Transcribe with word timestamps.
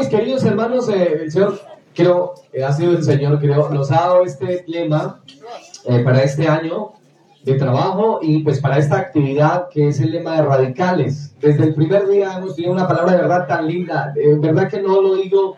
mis 0.00 0.08
queridos 0.08 0.44
hermanos, 0.44 0.88
eh, 0.88 1.24
el 1.24 1.30
Señor, 1.30 1.60
creo, 1.94 2.32
eh, 2.54 2.64
ha 2.64 2.72
sido 2.72 2.92
el 2.92 3.04
Señor, 3.04 3.38
creo, 3.38 3.68
nos 3.68 3.90
ha 3.92 3.96
dado 3.96 4.24
este 4.24 4.64
lema 4.66 5.20
eh, 5.84 6.00
para 6.02 6.22
este 6.22 6.48
año 6.48 6.92
de 7.44 7.54
trabajo 7.54 8.18
y 8.22 8.42
pues 8.42 8.60
para 8.60 8.78
esta 8.78 8.96
actividad 8.96 9.68
que 9.68 9.88
es 9.88 10.00
el 10.00 10.12
lema 10.12 10.36
de 10.36 10.42
radicales. 10.42 11.34
Desde 11.38 11.64
el 11.64 11.74
primer 11.74 12.08
día 12.08 12.38
hemos 12.38 12.56
tenido 12.56 12.72
una 12.72 12.88
palabra 12.88 13.12
de 13.12 13.18
verdad 13.18 13.46
tan 13.46 13.66
linda, 13.66 14.12
de 14.14 14.36
verdad 14.38 14.68
que 14.68 14.80
no 14.80 15.02
lo 15.02 15.16
digo 15.16 15.56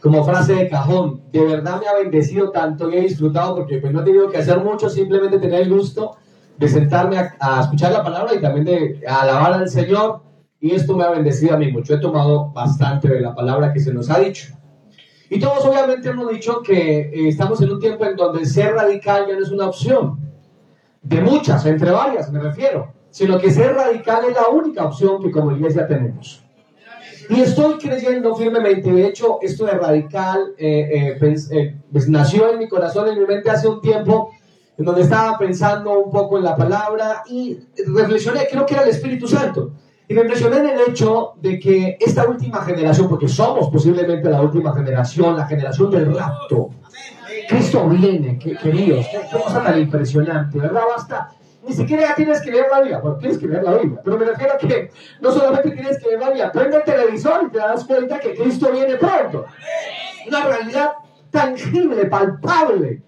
como 0.00 0.24
frase 0.24 0.54
de 0.54 0.68
cajón, 0.68 1.22
de 1.32 1.44
verdad 1.44 1.80
me 1.80 1.88
ha 1.88 1.94
bendecido 1.94 2.50
tanto 2.50 2.90
y 2.90 2.96
he 2.96 3.00
disfrutado 3.02 3.56
porque 3.56 3.78
pues 3.78 3.92
no 3.92 4.02
he 4.02 4.04
tenido 4.04 4.30
que 4.30 4.38
hacer 4.38 4.60
mucho, 4.60 4.88
simplemente 4.88 5.38
tener 5.38 5.62
el 5.62 5.74
gusto 5.74 6.16
de 6.58 6.68
sentarme 6.68 7.18
a, 7.18 7.36
a 7.40 7.62
escuchar 7.62 7.90
la 7.90 8.04
palabra 8.04 8.34
y 8.34 8.40
también 8.40 8.66
de 8.66 9.00
alabar 9.06 9.52
al 9.54 9.68
Señor 9.68 10.29
y 10.60 10.74
esto 10.74 10.96
me 10.96 11.04
ha 11.04 11.10
bendecido 11.10 11.54
a 11.54 11.58
mí 11.58 11.72
mucho. 11.72 11.94
He 11.94 11.98
tomado 11.98 12.50
bastante 12.52 13.08
de 13.08 13.20
la 13.20 13.34
palabra 13.34 13.72
que 13.72 13.80
se 13.80 13.94
nos 13.94 14.10
ha 14.10 14.20
dicho. 14.20 14.48
Y 15.30 15.38
todos 15.38 15.64
obviamente 15.64 16.08
hemos 16.10 16.30
dicho 16.30 16.60
que 16.60 17.00
eh, 17.00 17.28
estamos 17.28 17.62
en 17.62 17.70
un 17.70 17.80
tiempo 17.80 18.04
en 18.04 18.16
donde 18.16 18.44
ser 18.44 18.74
radical 18.74 19.26
ya 19.26 19.34
no 19.34 19.42
es 19.42 19.50
una 19.50 19.68
opción. 19.68 20.18
De 21.02 21.20
muchas, 21.22 21.64
entre 21.64 21.90
varias 21.90 22.30
me 22.30 22.40
refiero. 22.40 22.92
Sino 23.10 23.38
que 23.38 23.50
ser 23.50 23.74
radical 23.74 24.24
es 24.28 24.34
la 24.34 24.48
única 24.48 24.84
opción 24.84 25.22
que 25.22 25.30
como 25.30 25.52
iglesia 25.52 25.86
tenemos. 25.86 26.44
Y 27.28 27.40
estoy 27.40 27.78
creyendo 27.78 28.34
firmemente, 28.34 28.92
de 28.92 29.06
hecho, 29.06 29.38
esto 29.40 29.64
de 29.64 29.72
radical 29.72 30.52
eh, 30.58 31.16
eh, 31.20 31.76
pues, 31.92 32.08
nació 32.08 32.52
en 32.52 32.58
mi 32.58 32.68
corazón, 32.68 33.08
en 33.08 33.18
mi 33.18 33.24
mente 33.24 33.50
hace 33.50 33.68
un 33.68 33.80
tiempo, 33.80 34.30
en 34.76 34.84
donde 34.84 35.02
estaba 35.02 35.38
pensando 35.38 35.98
un 36.00 36.10
poco 36.10 36.38
en 36.38 36.44
la 36.44 36.56
palabra 36.56 37.22
y 37.28 37.56
reflexioné, 37.86 38.48
creo 38.50 38.66
que 38.66 38.74
era 38.74 38.82
el 38.82 38.90
Espíritu 38.90 39.28
Santo. 39.28 39.72
Y 40.10 40.14
me 40.14 40.22
impresioné 40.22 40.56
en 40.56 40.70
el 40.70 40.80
hecho 40.88 41.34
de 41.36 41.60
que 41.60 41.96
esta 42.00 42.28
última 42.28 42.62
generación, 42.62 43.08
porque 43.08 43.28
somos 43.28 43.70
posiblemente 43.70 44.28
la 44.28 44.40
última 44.40 44.74
generación, 44.74 45.36
la 45.36 45.46
generación 45.46 45.88
del 45.88 46.12
rapto, 46.12 46.70
Cristo 47.48 47.88
viene, 47.88 48.36
queridos, 48.36 49.06
qué, 49.08 49.38
cosa 49.38 49.62
tan 49.62 49.78
impresionante, 49.78 50.58
¿verdad? 50.58 50.82
Basta, 50.96 51.30
ni 51.64 51.72
siquiera 51.72 52.12
tienes 52.16 52.40
que 52.40 52.50
leer 52.50 52.66
la 52.72 52.80
Biblia, 52.80 52.98
bueno, 52.98 53.18
tienes 53.18 53.38
que 53.38 53.46
leer 53.46 53.62
la 53.62 53.74
Biblia, 53.78 54.00
pero 54.02 54.18
me 54.18 54.24
refiero 54.24 54.54
a 54.54 54.58
que 54.58 54.90
no 55.20 55.30
solamente 55.30 55.70
tienes 55.70 56.02
que 56.02 56.08
leer 56.08 56.18
la 56.18 56.26
Biblia, 56.26 56.50
prende 56.50 56.76
el 56.78 56.82
televisor 56.82 57.44
y 57.46 57.52
te 57.52 57.58
das 57.58 57.84
cuenta 57.84 58.18
que 58.18 58.34
Cristo 58.34 58.72
viene 58.72 58.96
pronto. 58.96 59.46
Una 60.26 60.44
realidad 60.44 60.90
tangible, 61.30 62.06
palpable. 62.06 63.00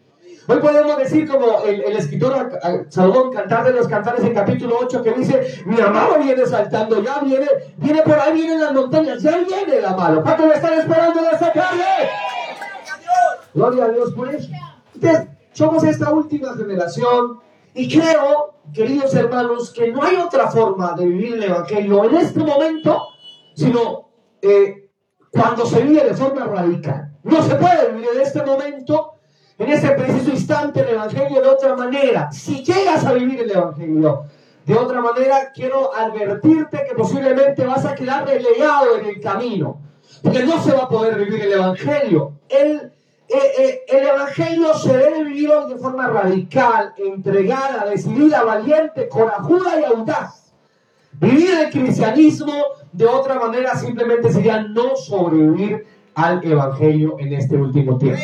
Hoy 0.48 0.58
podemos 0.58 0.96
decir 0.96 1.28
como 1.28 1.62
el, 1.64 1.96
escritor 1.96 2.58
Salomón, 2.88 3.32
cantar 3.32 3.64
de 3.64 3.72
los 3.72 3.86
cantares 3.86 4.24
en 4.24 4.34
capítulo 4.34 4.76
8, 4.82 5.02
que 5.02 5.12
dice, 5.12 5.62
mi 5.66 5.80
amado 5.80 6.18
viene 6.18 6.44
saltando, 6.46 7.00
ya 7.00 7.20
viene, 7.20 7.46
viene 7.76 8.02
por 8.02 8.18
ahí, 8.18 8.32
viene 8.32 8.54
en 8.54 8.60
las 8.60 8.72
montañas, 8.72 9.22
ya 9.22 9.38
viene 9.38 9.76
el 9.76 9.84
amado. 9.84 10.20
¿Cuánto 10.22 10.46
me 10.46 10.54
están 10.54 10.74
esperando 10.74 11.22
de 11.22 11.28
esta 11.30 11.52
tarde? 11.52 11.82
Gloria 13.54 13.84
a 13.84 13.88
Dios 13.90 14.12
por 14.14 14.34
eso. 14.34 14.48
Entonces, 14.94 15.28
somos 15.52 15.84
esta 15.84 16.12
última 16.12 16.54
generación 16.54 17.38
y 17.74 17.88
creo, 17.88 18.54
queridos 18.74 19.14
hermanos, 19.14 19.72
que 19.72 19.92
no 19.92 20.02
hay 20.02 20.16
otra 20.16 20.50
forma 20.50 20.94
de 20.94 21.06
vivir 21.06 21.34
el 21.34 21.44
Evangelio 21.44 22.04
en 22.04 22.16
este 22.16 22.40
momento, 22.40 23.00
sino 23.54 24.08
eh, 24.40 24.90
cuando 25.30 25.64
se 25.66 25.82
vive 25.82 26.02
de 26.02 26.14
forma 26.14 26.46
radical. 26.46 27.12
No 27.22 27.42
se 27.42 27.54
puede 27.54 27.92
vivir 27.92 28.08
en 28.16 28.20
este 28.22 28.44
momento 28.44 29.12
en 29.62 29.70
ese 29.70 29.90
preciso 29.90 30.30
instante 30.30 30.80
el 30.80 30.88
Evangelio 30.88 31.40
de 31.40 31.48
otra 31.48 31.76
manera. 31.76 32.32
Si 32.32 32.64
llegas 32.64 33.04
a 33.04 33.12
vivir 33.12 33.40
el 33.40 33.50
Evangelio 33.50 34.24
de 34.66 34.74
otra 34.74 35.00
manera, 35.00 35.52
quiero 35.54 35.94
advertirte 35.94 36.84
que 36.88 36.94
posiblemente 36.96 37.64
vas 37.64 37.84
a 37.84 37.94
quedar 37.94 38.26
relegado 38.26 38.96
en 38.98 39.06
el 39.06 39.20
camino, 39.20 39.80
porque 40.22 40.44
no 40.44 40.60
se 40.62 40.72
va 40.72 40.84
a 40.84 40.88
poder 40.88 41.16
vivir 41.16 41.42
el 41.42 41.52
Evangelio. 41.52 42.32
El, 42.48 42.92
eh, 43.28 43.52
eh, 43.58 43.80
el 43.88 44.08
Evangelio 44.08 44.74
se 44.74 44.96
debe 44.96 45.24
vivir 45.24 45.50
de 45.68 45.76
forma 45.76 46.08
radical, 46.08 46.94
entregada, 46.96 47.86
decidida, 47.86 48.42
valiente, 48.42 49.08
corajuda 49.08 49.80
y 49.80 49.84
audaz. 49.84 50.52
Vivir 51.20 51.50
el 51.56 51.70
cristianismo 51.70 52.52
de 52.90 53.06
otra 53.06 53.36
manera 53.36 53.76
simplemente 53.76 54.32
sería 54.32 54.62
no 54.62 54.96
sobrevivir 54.96 55.86
al 56.14 56.44
Evangelio 56.44 57.16
en 57.20 57.32
este 57.34 57.56
último 57.56 57.96
tiempo. 57.96 58.22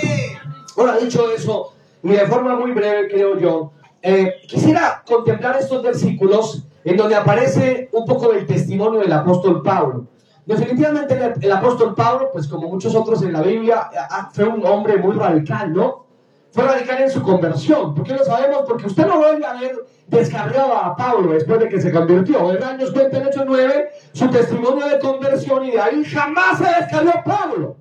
Ahora, 0.79 0.97
dicho 0.99 1.31
eso, 1.33 1.73
y 2.05 2.11
de 2.11 2.27
forma 2.27 2.55
muy 2.55 2.71
breve, 2.71 3.09
creo 3.09 3.37
yo, 3.37 3.73
eh, 4.01 4.35
quisiera 4.47 5.03
contemplar 5.05 5.57
estos 5.59 5.83
versículos 5.83 6.65
en 6.85 6.97
donde 6.97 7.17
aparece 7.17 7.89
un 7.93 8.05
poco 8.05 8.33
del 8.33 8.47
testimonio 8.47 9.01
del 9.01 9.13
apóstol 9.13 9.61
Pablo. 9.63 10.07
Definitivamente 10.47 11.19
el, 11.41 11.53
apóstol 11.53 11.95
Pablo, 11.97 12.31
pues 12.33 12.47
como 12.47 12.69
muchos 12.69 12.95
otros 12.95 13.23
en 13.23 13.33
la 13.33 13.43
Biblia, 13.43 13.91
fue 14.33 14.45
un 14.45 14.65
hombre 14.65 14.97
muy 14.97 15.17
radical, 15.17 15.73
¿no? 15.73 16.07
Fue 16.53 16.65
radical 16.65 17.03
en 17.03 17.11
su 17.11 17.23
conversión. 17.23 17.95
¿Por 17.95 18.07
qué 18.07 18.15
lo 18.15 18.25
sabemos? 18.25 18.63
Porque 18.67 18.87
usted 18.87 19.07
no 19.07 19.19
vuelve 19.19 19.45
a 19.45 19.55
ver 19.55 19.85
descargado 20.07 20.75
a 20.75 20.97
Pablo 20.97 21.33
después 21.33 21.59
de 21.59 21.69
que 21.69 21.81
se 21.81 21.93
convirtió. 21.93 22.47
¿Verdad? 22.47 22.79
Nos 22.79 22.93
cuenta 22.93 23.19
en 23.19 23.27
Hechos 23.27 23.45
9 23.47 23.91
su 24.13 24.31
testimonio 24.31 24.89
de 24.89 24.99
conversión 25.01 25.67
y 25.67 25.73
de 25.73 25.81
ahí 25.81 26.05
jamás 26.05 26.59
se 26.59 26.65
descargó 26.65 27.13
Pablo. 27.25 27.77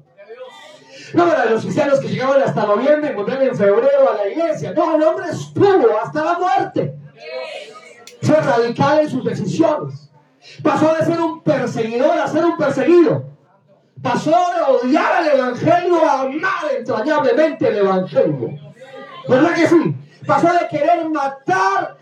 No 1.13 1.31
era 1.31 1.45
de 1.45 1.51
los 1.51 1.61
cristianos 1.61 1.99
que 1.99 2.09
llegaban 2.09 2.41
hasta 2.41 2.65
noviembre 2.65 3.11
y 3.11 3.15
volvían 3.15 3.41
en 3.41 3.55
febrero 3.55 4.11
a 4.11 4.15
la 4.15 4.29
iglesia. 4.29 4.73
No, 4.73 4.95
el 4.95 5.03
hombre 5.03 5.25
estuvo 5.31 5.99
hasta 6.03 6.23
la 6.23 6.39
muerte. 6.39 6.95
Fue 8.21 8.35
radical 8.35 8.99
en 8.99 9.09
sus 9.09 9.23
decisiones. 9.23 10.11
Pasó 10.63 10.93
de 10.95 11.05
ser 11.05 11.19
un 11.19 11.43
perseguidor 11.43 12.17
a 12.17 12.27
ser 12.27 12.45
un 12.45 12.57
perseguido. 12.57 13.25
Pasó 14.01 14.31
de 14.31 14.87
odiar 14.87 15.13
al 15.13 15.27
Evangelio 15.27 16.05
a 16.05 16.21
amar 16.21 16.71
entrañablemente 16.77 17.67
el 17.67 17.77
Evangelio. 17.77 18.49
¿Verdad 19.27 19.53
que 19.55 19.67
sí? 19.67 19.95
Pasó 20.25 20.47
de 20.53 20.67
querer 20.69 21.09
matar 21.09 21.97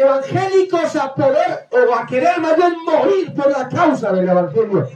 evangélicos 0.00 0.96
a 0.96 1.14
poder, 1.14 1.68
o 1.70 1.94
a 1.94 2.06
querer 2.06 2.40
más 2.40 2.56
bien 2.56 2.74
morir 2.84 3.34
por 3.34 3.50
la 3.50 3.68
causa 3.68 4.12
del 4.12 4.28
Evangelio. 4.28 4.88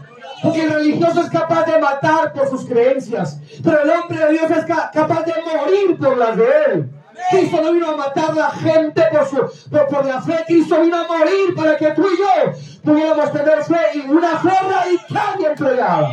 Porque 0.43 0.63
el 0.63 0.73
religioso 0.73 1.21
es 1.21 1.31
capaz 1.31 1.65
de 1.67 1.79
matar 1.79 2.33
por 2.33 2.49
sus 2.49 2.65
creencias, 2.67 3.39
pero 3.63 3.83
el 3.83 3.91
hombre 3.91 4.19
de 4.19 4.33
Dios 4.33 4.51
es 4.51 4.65
capaz 4.65 5.23
de 5.25 5.35
morir 5.43 5.99
por 5.99 6.17
las 6.17 6.37
de 6.37 6.49
él. 6.67 6.91
Cristo 7.31 7.61
no 7.63 7.73
vino 7.73 7.91
a 7.91 7.97
matar 7.97 8.33
a 8.33 8.35
la 8.35 8.51
gente 8.51 9.03
por, 9.13 9.27
su, 9.27 9.71
por, 9.71 10.05
la 10.05 10.21
fe, 10.21 10.45
Cristo 10.47 10.81
vino 10.81 10.97
a 10.97 11.07
morir 11.07 11.55
para 11.55 11.77
que 11.77 11.93
tú 11.93 12.03
y 12.03 12.19
yo 12.19 12.53
pudiéramos 12.83 13.33
tener 13.33 13.63
fe 13.63 13.81
y 13.95 14.01
una 14.11 14.39
fe 14.39 14.51
radical 14.69 15.41
y 15.41 15.45
entregada. 15.45 16.11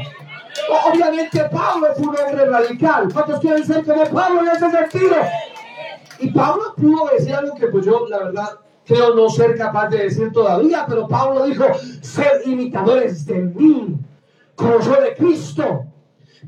Obviamente 0.91 1.39
Pablo 1.45 1.87
fue 1.95 2.07
un 2.07 2.15
hombre 2.15 2.45
radical. 2.45 3.09
¿Cuántos 3.11 3.39
quieren 3.39 3.65
ser 3.65 3.85
como 3.85 4.03
Pablo 4.05 4.41
en 4.41 4.49
ese 4.49 4.69
sentido? 4.69 5.15
Y 6.19 6.31
Pablo 6.31 6.73
pudo 6.75 7.09
decir 7.17 7.33
algo 7.33 7.55
que 7.55 7.67
pues 7.67 7.85
yo 7.85 8.07
la 8.07 8.19
verdad 8.19 8.49
creo 8.85 9.15
no 9.15 9.29
ser 9.29 9.57
capaz 9.57 9.87
de 9.89 9.99
decir 9.99 10.31
todavía, 10.31 10.85
pero 10.87 11.07
Pablo 11.07 11.45
dijo, 11.45 11.65
ser 12.01 12.41
imitadores 12.45 13.25
de 13.25 13.35
mí 13.35 13.97
como 14.59 14.79
yo 14.81 15.01
de 15.01 15.15
Cristo. 15.15 15.85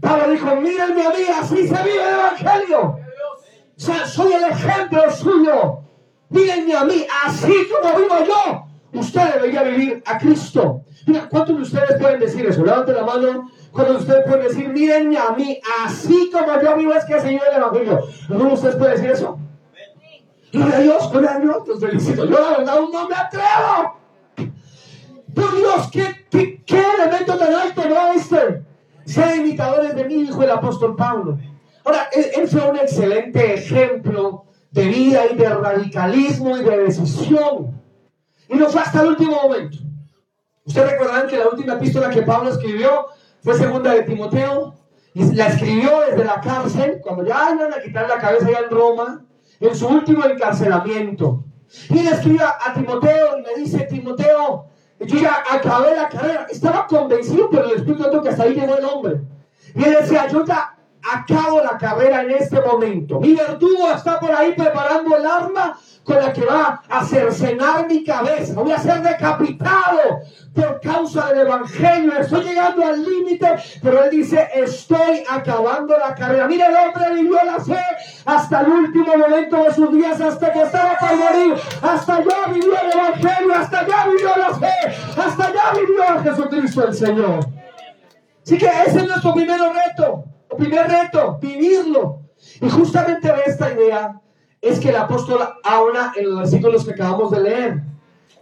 Pablo 0.01 0.31
dijo, 0.31 0.55
mírenme 0.57 1.05
a 1.05 1.09
mí, 1.09 1.23
así 1.39 1.67
se 1.67 1.83
vive 1.83 2.01
el 2.01 2.13
Evangelio. 2.13 2.81
O 2.81 3.83
sea, 3.83 4.05
soy 4.05 4.33
el 4.33 4.44
ejemplo 4.44 5.09
suyo. 5.11 5.79
Mírenme 6.29 6.75
a 6.75 6.83
mí, 6.83 7.05
así 7.25 7.53
como 7.69 7.97
vivo 7.97 8.16
yo. 8.25 8.99
Usted 8.99 9.33
debería 9.33 9.63
vivir 9.63 10.03
a 10.05 10.17
Cristo. 10.17 10.81
Mira, 11.07 11.27
¿cuántos 11.29 11.55
de 11.55 11.61
ustedes 11.63 11.99
pueden 11.99 12.19
decir 12.19 12.45
eso? 12.45 12.63
Levanten 12.63 12.95
la 12.95 13.03
mano. 13.03 13.49
¿Cuántos 13.72 13.95
de 13.95 14.01
ustedes 14.01 14.28
pueden 14.28 14.47
decir, 14.47 14.69
mírenme 14.69 15.17
a 15.17 15.31
mí, 15.31 15.59
así 15.85 16.29
como 16.31 16.61
yo 16.61 16.75
vivo 16.75 16.93
es 16.93 17.05
que 17.05 17.19
se 17.22 17.29
vive 17.29 17.41
el 17.49 17.57
Evangelio? 17.57 18.01
¿Alguno 18.29 18.49
de 18.49 18.55
ustedes 18.55 18.75
puede 18.75 18.91
decir 18.91 19.11
eso? 19.11 19.39
Gloria 20.51 20.78
a 20.78 20.81
Dios, 20.81 21.11
gloria 21.11 21.31
a 21.35 21.39
Dios, 21.39 21.67
los 21.67 21.79
felicito. 21.79 22.25
Yo 22.25 22.40
la 22.40 22.57
verdad 22.57 22.79
no 22.91 23.07
me 23.07 23.16
atrevo. 23.16 24.01
Por 25.33 25.55
Dios, 25.55 25.89
¿qué, 25.91 26.25
qué, 26.29 26.63
qué 26.66 26.83
elemento 26.97 27.37
tan 27.37 27.53
alto 27.53 27.87
no 27.87 28.13
este? 28.13 28.63
Sean 29.05 29.39
imitadores 29.39 29.95
de 29.95 30.03
mí, 30.05 30.23
dijo 30.23 30.43
el 30.43 30.51
apóstol 30.51 30.95
Pablo. 30.95 31.37
Ahora, 31.83 32.09
él, 32.11 32.47
fue 32.47 32.69
un 32.69 32.78
excelente 32.78 33.55
ejemplo 33.55 34.45
de 34.72 34.85
vida 34.85 35.23
y 35.31 35.35
de 35.35 35.49
radicalismo 35.49 36.57
y 36.57 36.63
de 36.63 36.78
decisión. 36.78 37.81
Y 38.47 38.55
no 38.55 38.69
fue 38.69 38.81
hasta 38.81 39.01
el 39.01 39.09
último 39.09 39.41
momento. 39.41 39.78
Ustedes 40.63 40.91
recordarán 40.91 41.28
que 41.28 41.37
la 41.37 41.47
última 41.47 41.73
epístola 41.73 42.09
que 42.09 42.22
Pablo 42.22 42.51
escribió 42.51 43.07
fue 43.41 43.55
segunda 43.55 43.93
de 43.93 44.03
Timoteo. 44.03 44.75
Y 45.13 45.33
la 45.33 45.47
escribió 45.47 46.01
desde 46.09 46.23
la 46.23 46.39
cárcel, 46.39 47.01
cuando 47.01 47.25
ya 47.25 47.51
iban 47.53 47.73
a 47.73 47.81
quitar 47.81 48.07
la 48.07 48.17
cabeza 48.17 48.49
ya 48.49 48.59
en 48.59 48.69
Roma, 48.69 49.25
en 49.59 49.75
su 49.75 49.87
último 49.87 50.23
encarcelamiento. 50.25 51.43
Y 51.89 51.99
él 51.99 52.07
escribe 52.07 52.43
a 52.43 52.73
Timoteo 52.73 53.37
y 53.37 53.41
me 53.41 53.55
dice, 53.61 53.79
Timoteo, 53.89 54.67
yo 55.06 55.20
ya 55.20 55.44
acabé 55.52 55.96
la 55.96 56.09
carrera. 56.09 56.48
Estaba 56.50 56.88
convencido, 56.88 57.50
pero 57.50 57.66
el 57.66 57.78
Espíritu 57.78 58.03
Santo 58.03 58.22
que 58.22 58.30
hasta 58.30 58.44
ahí 58.44 58.53
llegó 58.53 58.78
el 58.78 58.86
hombre. 58.86 59.22
Y 59.76 59.84
él 59.84 59.98
decía, 60.00 60.28
yo 60.28 60.46
ya 60.46 60.76
acabo 61.02 61.62
la 61.62 61.78
carrera 61.78 62.22
en 62.22 62.32
este 62.32 62.62
momento. 62.62 63.20
Mi 63.20 63.34
verdugo 63.34 63.92
está 63.92 64.20
por 64.20 64.32
ahí 64.32 64.53
preparando 64.53 65.18
el 65.18 65.26
arma 65.26 65.78
con 66.03 66.16
la 66.18 66.34
que 66.34 66.44
va 66.44 66.82
a 66.90 67.06
cercenar 67.06 67.88
mi 67.88 68.03
cabeza. 68.03 68.53
Voy 68.53 68.72
a 68.72 68.80
ser 68.80 69.02
decapitado 69.02 70.22
por 70.53 70.82
causa 70.82 71.28
del 71.28 71.48
Evangelio. 71.48 72.18
Estoy 72.18 72.44
llegando 72.44 72.86
al 72.86 73.03
límite, 73.03 73.56
pero 73.82 74.03
él 74.03 74.09
dice, 74.09 74.50
estoy 74.56 75.24
acabando 75.30 75.98
la 75.98 76.16
carrera. 76.16 76.48
Mira, 76.48 76.68
el 76.68 76.76
hombre 76.76 77.14
vivió 77.14 77.38
la 77.46 77.59
fe 77.59 77.84
hasta 78.26 78.62
el 78.62 78.70
último 78.70 79.16
momento 79.16 79.64
de 79.64 79.74
sus 79.74 79.92
días, 79.92 80.20
hasta 80.20 80.52
que 80.52 80.62
estaba 80.64 80.98
para 81.00 81.16
morir. 81.16 81.56
Hasta 81.82 82.16
allá 82.16 82.48
vivió 82.52 82.74
el 82.82 82.92
Evangelio, 82.92 83.56
hasta 83.56 83.80
allá 83.80 84.08
vivió 84.08 84.30
la 84.38 84.53
fe, 84.56 84.74
hasta 85.18 85.46
allá 85.46 85.62
vivió 85.80 86.03
a 86.03 86.24
Jesucristo 86.24 86.88
el 86.88 86.94
Señor. 86.94 87.40
Así 88.44 88.58
que 88.58 88.66
ese 88.66 89.00
es 89.00 89.08
nuestro 89.08 89.34
primer 89.34 89.59
reto, 89.59 90.26
el 90.50 90.58
primer 90.58 90.90
reto, 90.90 91.38
vivirlo. 91.40 92.22
Y 92.59 92.70
justamente 92.70 93.28
de 93.28 93.44
esta 93.46 93.72
idea 93.72 94.20
es 94.61 94.79
que 94.79 94.90
el 94.90 94.96
apóstol 94.96 95.40
habla 95.63 96.13
en 96.16 96.29
los 96.29 96.40
versículos 96.40 96.85
que 96.85 96.91
acabamos 96.91 97.31
de 97.31 97.41
leer. 97.41 97.81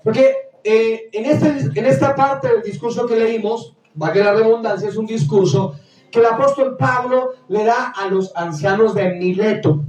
Porque 0.03 0.35
eh, 0.63 1.09
en, 1.13 1.25
este, 1.25 1.79
en 1.79 1.85
esta 1.85 2.15
parte 2.15 2.49
del 2.49 2.61
discurso 2.61 3.07
que 3.07 3.15
leímos, 3.15 3.75
va 4.01 4.11
que 4.11 4.23
la 4.23 4.33
redundancia 4.33 4.89
es 4.89 4.97
un 4.97 5.05
discurso 5.05 5.75
que 6.11 6.19
el 6.19 6.25
apóstol 6.25 6.75
Pablo 6.77 7.33
le 7.47 7.63
da 7.63 7.93
a 7.95 8.07
los 8.07 8.35
ancianos 8.35 8.93
de 8.95 9.13
Mileto, 9.13 9.83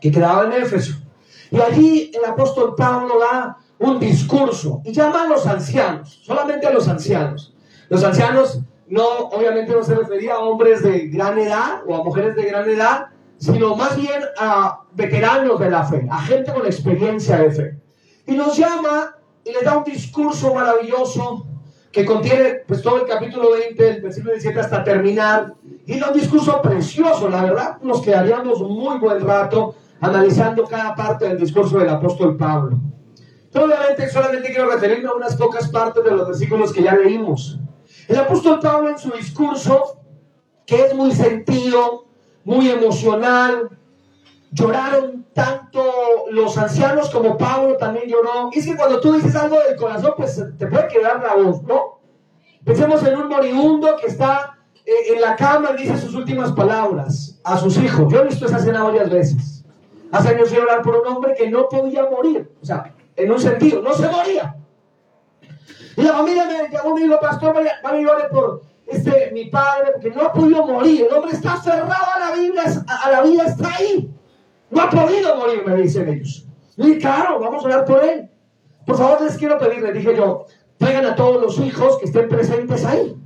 que 0.00 0.10
quedaba 0.10 0.44
en 0.44 0.62
Éfeso. 0.62 0.94
Y 1.50 1.60
allí 1.60 2.10
el 2.14 2.24
apóstol 2.24 2.74
Pablo 2.76 3.18
da 3.18 3.58
un 3.78 3.98
discurso 3.98 4.80
y 4.84 4.92
llama 4.92 5.24
a 5.24 5.26
los 5.26 5.46
ancianos, 5.46 6.20
solamente 6.24 6.66
a 6.66 6.72
los 6.72 6.86
ancianos. 6.86 7.54
Los 7.88 8.04
ancianos 8.04 8.60
no, 8.88 9.06
obviamente 9.32 9.72
no 9.72 9.82
se 9.82 9.94
refería 9.94 10.34
a 10.34 10.38
hombres 10.40 10.82
de 10.82 11.08
gran 11.08 11.38
edad 11.38 11.82
o 11.86 11.96
a 11.96 12.04
mujeres 12.04 12.36
de 12.36 12.44
gran 12.44 12.68
edad, 12.68 13.06
sino 13.40 13.74
más 13.74 13.96
bien 13.96 14.22
a 14.38 14.82
veteranos 14.92 15.58
de 15.58 15.70
la 15.70 15.82
fe, 15.84 16.06
a 16.10 16.20
gente 16.20 16.52
con 16.52 16.66
experiencia 16.66 17.38
de 17.38 17.50
fe. 17.50 17.80
Y 18.26 18.32
nos 18.32 18.56
llama 18.56 19.16
y 19.42 19.52
le 19.52 19.62
da 19.62 19.78
un 19.78 19.84
discurso 19.84 20.54
maravilloso 20.54 21.46
que 21.90 22.04
contiene 22.04 22.60
pues 22.68 22.82
todo 22.82 22.98
el 22.98 23.06
capítulo 23.06 23.52
20, 23.52 23.88
el 23.88 24.02
versículo 24.02 24.34
17 24.34 24.60
hasta 24.60 24.84
terminar, 24.84 25.54
y 25.86 25.98
da 25.98 26.10
un 26.10 26.18
discurso 26.18 26.60
precioso, 26.60 27.28
la 27.28 27.42
verdad, 27.42 27.78
nos 27.80 28.02
quedaríamos 28.02 28.60
muy 28.60 28.98
buen 28.98 29.26
rato 29.26 29.74
analizando 30.00 30.64
cada 30.64 30.94
parte 30.94 31.26
del 31.26 31.38
discurso 31.38 31.78
del 31.78 31.88
apóstol 31.88 32.36
Pablo. 32.36 32.78
Pero 33.50 33.64
obviamente 33.64 34.08
solamente 34.10 34.50
quiero 34.50 34.70
referirme 34.70 35.08
a 35.08 35.14
unas 35.14 35.34
pocas 35.34 35.68
partes 35.70 36.04
de 36.04 36.10
los 36.10 36.28
versículos 36.28 36.72
que 36.72 36.82
ya 36.82 36.94
leímos. 36.94 37.58
El 38.06 38.18
apóstol 38.18 38.60
Pablo 38.60 38.90
en 38.90 38.98
su 38.98 39.10
discurso, 39.10 39.96
que 40.66 40.84
es 40.84 40.94
muy 40.94 41.12
sentido, 41.12 42.09
muy 42.50 42.68
emocional. 42.68 43.70
Lloraron 44.50 45.24
tanto 45.32 46.24
los 46.32 46.58
ancianos 46.58 47.08
como 47.10 47.38
Pablo 47.38 47.76
también 47.76 48.08
lloró. 48.08 48.50
Y 48.52 48.58
es 48.58 48.66
que 48.66 48.76
cuando 48.76 49.00
tú 49.00 49.12
dices 49.12 49.36
algo 49.36 49.56
del 49.60 49.76
corazón, 49.76 50.14
pues 50.16 50.42
te 50.58 50.66
puede 50.66 50.88
quedar 50.88 51.22
la 51.22 51.36
voz, 51.36 51.62
¿no? 51.62 52.00
Pensemos 52.64 53.04
en 53.04 53.16
un 53.16 53.28
moribundo 53.28 53.94
que 54.00 54.08
está 54.08 54.58
eh, 54.84 55.14
en 55.14 55.20
la 55.20 55.36
cama 55.36 55.70
y 55.78 55.82
dice 55.82 55.96
sus 55.96 56.14
últimas 56.14 56.50
palabras 56.50 57.40
a 57.44 57.56
sus 57.56 57.76
hijos. 57.78 58.12
Yo 58.12 58.22
he 58.22 58.24
visto 58.24 58.46
esa 58.46 58.56
escena 58.56 58.82
varias 58.82 59.08
veces. 59.08 59.64
Hace 60.10 60.30
años 60.30 60.52
iba 60.52 60.62
a 60.62 60.64
hablar 60.64 60.82
por 60.82 60.96
un 60.96 61.06
hombre 61.06 61.34
que 61.38 61.48
no 61.48 61.68
podía 61.68 62.10
morir. 62.10 62.50
O 62.60 62.66
sea, 62.66 62.92
en 63.14 63.30
un 63.30 63.38
sentido, 63.38 63.80
no 63.80 63.94
se 63.94 64.08
moría. 64.08 64.56
Y 65.96 66.02
la 66.02 66.14
familia 66.14 66.46
me 66.46 66.68
llamó 66.68 66.90
y 66.90 66.94
me 66.94 67.06
dijo, 67.06 67.20
pastor, 67.20 67.54
vaya, 67.54 67.74
vaya 67.84 68.28
por 68.28 68.62
este, 68.90 69.30
mi 69.32 69.46
padre, 69.46 69.92
porque 69.92 70.10
no 70.10 70.22
ha 70.22 70.32
podido 70.32 70.66
morir. 70.66 71.06
El 71.08 71.16
hombre 71.16 71.32
está 71.32 71.60
cerrado 71.60 72.06
a 72.14 72.18
la 72.18 72.34
Biblia, 72.36 72.62
a 72.86 73.10
la 73.10 73.22
vida 73.22 73.44
está 73.44 73.74
ahí. 73.76 74.10
No 74.70 74.82
ha 74.82 74.90
podido 74.90 75.36
morir, 75.36 75.62
me 75.66 75.76
dicen 75.76 76.08
ellos. 76.08 76.46
Y 76.76 76.98
claro, 76.98 77.38
vamos 77.38 77.62
a 77.62 77.68
hablar 77.68 77.84
por 77.84 78.02
él. 78.04 78.28
Por 78.86 78.96
favor, 78.96 79.22
les 79.22 79.36
quiero 79.36 79.58
pedir, 79.58 79.82
les 79.82 79.94
dije 79.94 80.16
yo, 80.16 80.46
traigan 80.78 81.06
a 81.06 81.14
todos 81.14 81.40
los 81.40 81.58
hijos 81.58 81.98
que 81.98 82.06
estén 82.06 82.28
presentes 82.28 82.84
ahí. 82.84 83.16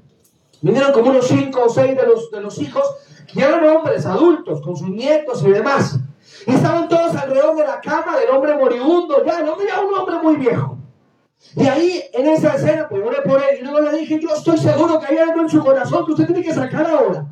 Vinieron 0.60 0.92
como 0.92 1.10
unos 1.10 1.28
cinco 1.28 1.64
o 1.64 1.68
seis 1.68 1.96
de 1.96 2.06
los, 2.06 2.30
de 2.30 2.40
los 2.40 2.58
hijos, 2.58 2.84
que 3.32 3.42
eran 3.42 3.64
hombres 3.64 4.06
adultos, 4.06 4.60
con 4.60 4.76
sus 4.76 4.88
nietos 4.88 5.42
y 5.44 5.50
demás. 5.50 5.98
Y 6.46 6.54
estaban 6.54 6.88
todos 6.88 7.14
alrededor 7.14 7.56
de 7.56 7.66
la 7.66 7.80
cama 7.80 8.18
del 8.18 8.30
hombre 8.30 8.56
moribundo, 8.56 9.24
ya, 9.24 9.42
no 9.42 9.60
era 9.60 9.80
un 9.80 9.94
hombre 9.94 10.16
muy 10.22 10.36
viejo. 10.36 10.78
Y 11.56 11.66
ahí, 11.66 12.02
en 12.12 12.26
esa 12.26 12.54
escena, 12.54 12.88
pues 12.88 13.02
oré 13.04 13.22
por 13.22 13.40
él 13.40 13.58
y 13.60 13.62
luego 13.62 13.80
le 13.80 13.98
dije, 13.98 14.18
yo 14.20 14.34
estoy 14.34 14.58
seguro 14.58 14.98
que 14.98 15.06
hay 15.06 15.18
algo 15.18 15.42
en 15.42 15.48
su 15.48 15.62
corazón 15.62 16.04
que 16.04 16.12
usted 16.12 16.26
tiene 16.26 16.42
que 16.42 16.54
sacar 16.54 16.86
ahora. 16.86 17.26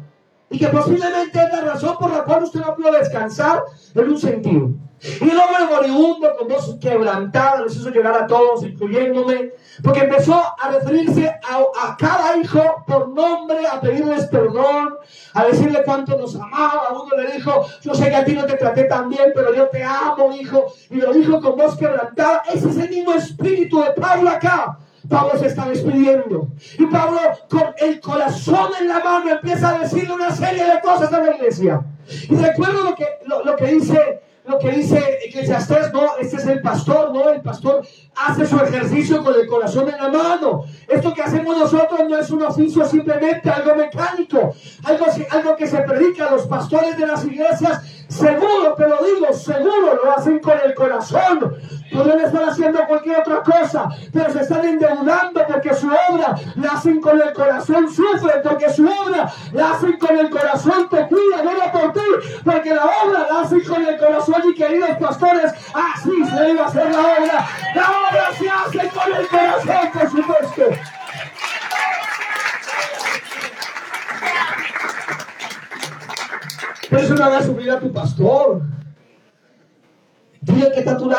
Y 0.52 0.58
que 0.58 0.69
posiblemente 0.69 1.43
es 1.43 1.52
la 1.52 1.72
razón 1.72 1.96
por 1.99 2.10
la 2.10 2.25
cual 2.25 2.44
usted 2.44 2.60
no 2.60 2.76
pudo 2.76 2.93
descansar 2.93 3.64
en 3.94 4.08
un 4.08 4.19
sentido. 4.19 4.70
Y 5.02 5.31
el 5.31 5.37
hombre 5.37 5.64
moribundo, 5.69 6.37
con 6.38 6.46
voz 6.46 6.78
quebrantada, 6.81 7.62
les 7.62 7.75
hizo 7.75 7.90
llegar 7.90 8.14
a 8.14 8.26
todos, 8.26 8.62
incluyéndome, 8.62 9.52
porque 9.82 10.00
empezó 10.00 10.34
a 10.34 10.70
referirse 10.70 11.28
a, 11.28 11.96
cada 11.96 12.37
hijo 12.37 12.84
por 12.87 13.08
nombre, 13.08 13.66
a 13.66 13.81
pedirles 13.81 14.26
perdón, 14.26 14.94
a 15.34 15.44
decirle 15.46 15.82
cuánto 15.84 16.16
nos 16.16 16.37
amaba. 16.37 16.84
A 16.90 16.93
uno 16.93 17.16
le 17.16 17.32
dijo, 17.32 17.66
yo 17.81 17.94
sé 17.94 18.10
que 18.10 18.14
a 18.14 18.25
ti 18.25 18.34
no 18.34 18.44
te 18.44 18.55
traté 18.55 18.84
tan 18.84 19.08
bien, 19.08 19.32
pero 19.34 19.52
yo 19.52 19.69
te 19.69 19.82
amo, 19.82 20.32
hijo. 20.32 20.72
Y 20.90 20.96
lo 20.96 21.12
dijo 21.12 21.40
con 21.40 21.56
voz 21.56 21.76
quebrantada. 21.76 22.43
Ese 22.52 22.69
es 22.69 22.76
el 22.76 22.90
mismo 22.90 23.14
espíritu 23.14 23.81
de 23.81 23.90
Pablo 23.93 24.31
acá. 24.31 24.78
Pablo 25.08 25.38
se 25.38 25.46
está 25.46 25.69
despidiendo. 25.69 26.49
Y 26.78 26.87
Pablo, 26.87 27.19
con 27.49 27.75
el 27.78 28.00
corazón 28.00 28.70
en 28.81 28.88
la 28.88 29.00
mano, 29.00 29.31
empieza 29.31 29.70
a 29.70 29.78
decirle 29.78 30.14
una 30.14 30.31
serie 30.31 30.64
de 30.64 30.81
cosas 30.81 31.12
a 31.12 31.20
la 31.20 31.37
iglesia. 31.37 31.82
Y 32.28 32.37
recuerdo 32.37 32.82
lo 32.82 32.94
que, 32.94 33.06
lo 33.26 33.56
que 33.56 33.66
dice 33.66 34.20
lo 34.44 34.58
que 34.58 34.70
dice 34.72 34.99
Eclesiastés, 35.25 35.93
no, 35.93 36.16
este 36.20 36.37
es 36.37 36.46
el 36.46 36.60
pastor, 36.62 37.12
no, 37.12 37.31
el 37.31 37.40
pastor 37.43 37.87
hace 38.16 38.44
su 38.44 38.56
ejercicio 38.56 39.22
con 39.22 39.34
el 39.34 39.46
corazón 39.46 39.88
en 39.88 39.96
la 39.96 40.08
mano. 40.08 40.64
Esto 40.88 41.14
que 41.14 41.22
hacemos 41.22 41.56
nosotros 41.56 42.00
no 42.08 42.19
es 42.19 42.28
un 42.31 42.43
oficio 42.43 42.84
simplemente 42.84 43.48
algo 43.48 43.76
mecánico, 43.76 44.52
algo, 44.82 45.06
algo 45.31 45.56
que 45.56 45.66
se 45.69 45.78
predica 45.82 46.26
a 46.26 46.32
los 46.32 46.46
pastores 46.46 46.96
de 46.98 47.06
las 47.06 47.25
iglesias, 47.25 48.01
seguro, 48.12 48.75
te 48.76 48.88
lo 48.88 48.99
digo, 49.03 49.32
seguro 49.32 50.00
lo 50.05 50.12
hacen 50.12 50.38
con 50.38 50.59
el 50.64 50.75
corazón. 50.75 51.56
Podrían 51.93 52.20
estar 52.20 52.44
haciendo 52.44 52.87
cualquier 52.87 53.20
otra 53.20 53.43
cosa, 53.43 53.88
pero 54.12 54.32
se 54.32 54.41
están 54.41 54.64
endeudando 54.64 55.44
porque 55.47 55.75
su 55.75 55.88
obra 55.88 56.35
la 56.56 56.69
hacen 56.73 57.00
con 57.00 57.20
el 57.20 57.32
corazón, 57.32 57.93
sufren 57.93 58.43
porque 58.43 58.70
su 58.70 58.85
obra 58.87 59.31
la 59.53 59.73
hacen 59.73 59.99
con 59.99 60.17
el 60.17 60.31
corazón, 60.31 60.88
te 60.88 61.06
cuida, 61.06 61.43
no 61.43 61.73
por 61.73 61.93
ti, 61.93 62.00
porque 62.44 62.75
la 62.75 62.85
obra 62.85 63.26
la 63.31 63.41
hacen 63.41 63.62
con 63.64 63.85
el 63.85 63.99
corazón. 63.99 64.43
Y 64.49 64.55
queridos 64.55 64.91
pastores, 64.99 65.51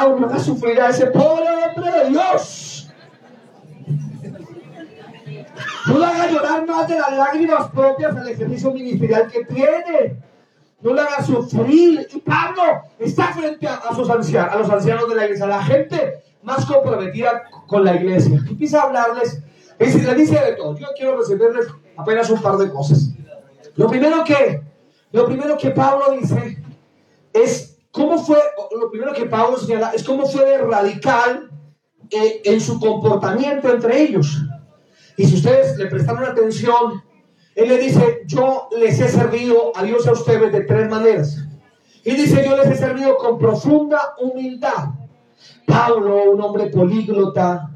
A 0.04 0.06
tu 0.06 0.10
lado, 0.10 0.20
no 0.20 0.28
hagas 0.28 0.44
sufrir 0.44 0.82
a 0.82 0.90
ese 0.90 1.08
pobre 1.08 1.46
hombre 1.50 1.92
de 1.92 2.10
Dios. 2.10 2.90
No 5.88 6.00
le 6.00 6.06
hagas 6.06 6.32
llorar 6.32 6.66
más 6.66 6.88
de 6.88 7.00
las 7.00 7.18
lágrimas 7.18 7.70
propias 7.72 8.16
al 8.16 8.28
ejercicio 8.28 8.72
ministerial 8.72 9.30
que 9.32 9.46
tiene. 9.46 10.22
No 10.82 10.94
le 10.94 11.02
hagas 11.02 11.26
sufrir. 11.26 12.08
Y 12.14 12.20
Pablo 12.20 12.64
está 13.00 13.28
frente 13.34 13.68
a, 13.68 13.96
sus 13.96 14.10
ancianos, 14.10 14.54
a 14.54 14.58
los 14.58 14.70
ancianos 14.70 15.08
de 15.10 15.16
la 15.16 15.24
iglesia, 15.26 15.46
a 15.46 15.50
la 15.50 15.64
gente 15.64 16.24
más 16.42 16.66
comprometida 16.66 17.44
con 17.68 17.86
la 17.86 17.96
iglesia. 17.96 18.42
Empieza 18.48 18.82
a 18.82 18.84
hablarles, 18.84 19.42
y 19.80 19.86
le 19.86 20.16
dice 20.16 20.40
de 20.40 20.54
todo. 20.54 20.78
Yo 20.78 20.88
quiero 20.98 21.18
resolverles 21.18 21.68
apenas 21.96 22.30
un 22.30 22.42
par 22.42 22.58
de 22.58 22.70
cosas. 22.70 23.10
Lo 23.76 23.88
primero 23.88 24.24
que, 24.24 24.62
lo 25.12 25.26
primero 25.26 25.58
que 25.58 25.72
Pablo 25.72 26.12
dice 26.20 26.62
es 27.34 27.73
cómo 27.94 28.18
fue, 28.18 28.40
lo 28.78 28.90
primero 28.90 29.14
que 29.14 29.28
Pablo 29.28 29.58
señala 29.58 29.92
es 29.92 30.04
cómo 30.04 30.26
fue 30.26 30.44
de 30.46 30.58
radical 30.58 31.50
eh, 32.10 32.42
en 32.44 32.60
su 32.60 32.80
comportamiento 32.80 33.70
entre 33.70 34.02
ellos. 34.02 34.42
Y 35.16 35.26
si 35.26 35.36
ustedes 35.36 35.78
le 35.78 35.86
prestaron 35.86 36.26
atención, 36.26 37.04
él 37.56 37.70
le 37.70 37.78
dice, 37.78 38.24
yo 38.26 38.68
les 38.78 39.00
he 39.00 39.08
servido 39.08 39.72
a 39.76 39.84
Dios 39.84 40.08
a 40.08 40.14
ustedes 40.14 40.52
de 40.52 40.62
tres 40.62 40.90
maneras. 40.90 41.38
Y 42.04 42.16
dice, 42.16 42.44
yo 42.44 42.58
les 42.58 42.68
he 42.68 42.76
servido 42.76 43.16
con 43.16 43.38
profunda 43.38 44.16
humildad. 44.20 44.90
Pablo, 45.68 46.32
un 46.32 46.42
hombre 46.42 46.68
políglota, 46.68 47.73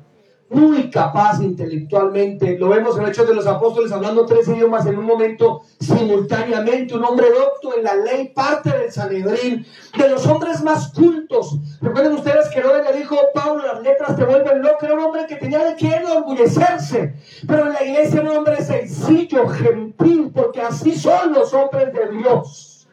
muy 0.49 0.89
capaz 0.89 1.41
intelectualmente. 1.41 2.57
Lo 2.57 2.69
vemos 2.69 2.97
en 2.97 3.03
el 3.03 3.09
hecho 3.09 3.25
de 3.25 3.33
los 3.33 3.47
apóstoles 3.47 3.91
hablando 3.91 4.25
tres 4.25 4.47
idiomas 4.47 4.85
en 4.85 4.97
un 4.97 5.05
momento 5.05 5.63
simultáneamente. 5.79 6.95
Un 6.95 7.03
hombre 7.03 7.27
docto 7.31 7.77
en 7.77 7.83
la 7.83 7.95
ley, 7.95 8.29
parte 8.29 8.69
del 8.69 8.91
Sanedrín, 8.91 9.65
de 9.97 10.09
los 10.09 10.25
hombres 10.25 10.63
más 10.63 10.93
cultos. 10.93 11.57
Recuerden 11.81 12.13
ustedes 12.13 12.47
que 12.49 12.59
Herodes 12.59 12.89
le 12.89 12.97
dijo, 12.97 13.17
Pablo, 13.33 13.65
las 13.65 13.81
letras 13.81 14.15
te 14.15 14.23
vuelven 14.23 14.61
loco. 14.61 14.85
Era 14.85 14.93
un 14.93 15.01
hombre 15.01 15.25
que 15.27 15.35
tenía 15.35 15.63
de 15.65 15.75
qué 15.75 15.95
enorgullecerse. 15.95 17.13
Pero 17.45 17.67
en 17.67 17.73
la 17.73 17.83
iglesia 17.83 18.21
era 18.21 18.31
un 18.31 18.37
hombre 18.37 18.61
sencillo, 18.63 19.47
gentil, 19.49 20.31
porque 20.33 20.61
así 20.61 20.95
son 20.95 21.33
los 21.33 21.53
hombres 21.53 21.93
de 21.93 22.17
Dios. 22.17 22.87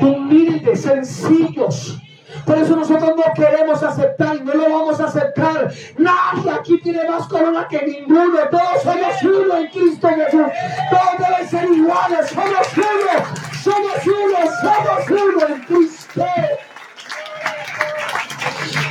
Humildes, 0.00 0.80
sencillos 0.82 2.00
Por 2.44 2.58
eso 2.58 2.76
nosotros 2.76 3.12
no 3.16 3.24
queremos 3.34 3.82
aceptar 3.82 4.36
y 4.36 4.40
no 4.40 4.54
lo 4.54 4.70
vamos 4.70 5.00
a 5.00 5.04
aceptar. 5.04 5.72
Nadie 5.98 6.50
aquí 6.50 6.78
tiene 6.78 7.08
más 7.08 7.26
corona 7.28 7.66
que 7.68 7.86
ninguno. 7.86 8.38
Todos 8.50 8.82
somos 8.82 9.22
uno 9.22 9.56
en 9.56 9.66
Cristo 9.68 10.08
Jesús. 10.08 10.46
Todos 10.90 11.18
deben 11.18 11.48
ser 11.48 11.64
iguales. 11.72 12.28
Somos 12.28 12.68
uno. 12.76 13.24
Somos 13.62 14.06
uno. 14.06 14.38
Somos 14.62 15.10
uno 15.10 15.46
en 15.54 15.62
Cristo. 15.64 16.24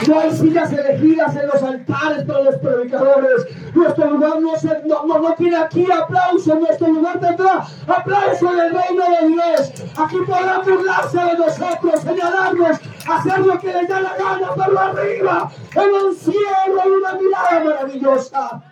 No 0.07 0.19
hay 0.19 0.31
sillas 0.35 0.71
elegidas 0.71 1.35
en 1.35 1.47
los 1.47 1.63
altares 1.63 2.23
para 2.25 2.43
los 2.43 2.55
predicadores. 2.57 3.47
Nuestro 3.73 4.09
lugar 4.11 4.39
no, 4.39 4.55
se, 4.55 4.81
no, 4.85 5.05
no, 5.05 5.33
tiene 5.35 5.57
aquí 5.57 5.87
aplauso. 5.91 6.55
Nuestro 6.55 6.87
lugar 6.87 7.19
tendrá 7.19 7.65
aplauso 7.87 8.53
en 8.53 8.59
el 8.59 8.71
reino 8.71 9.03
de 9.09 9.27
Dios. 9.27 9.71
Aquí 9.97 10.17
podrán 10.27 10.61
burlarse 10.63 11.17
de 11.17 11.37
nosotros, 11.37 12.01
señalarnos, 12.01 12.77
hacer 13.07 13.39
lo 13.39 13.59
que 13.59 13.67
les 13.67 13.87
da 13.87 14.01
la 14.01 14.17
gana, 14.17 14.49
pero 14.55 14.79
arriba, 14.79 15.51
en 15.75 16.07
el 16.07 16.15
cielo, 16.15 16.81
hay 16.83 16.89
una 16.89 17.13
mirada 17.13 17.63
maravillosa. 17.63 18.63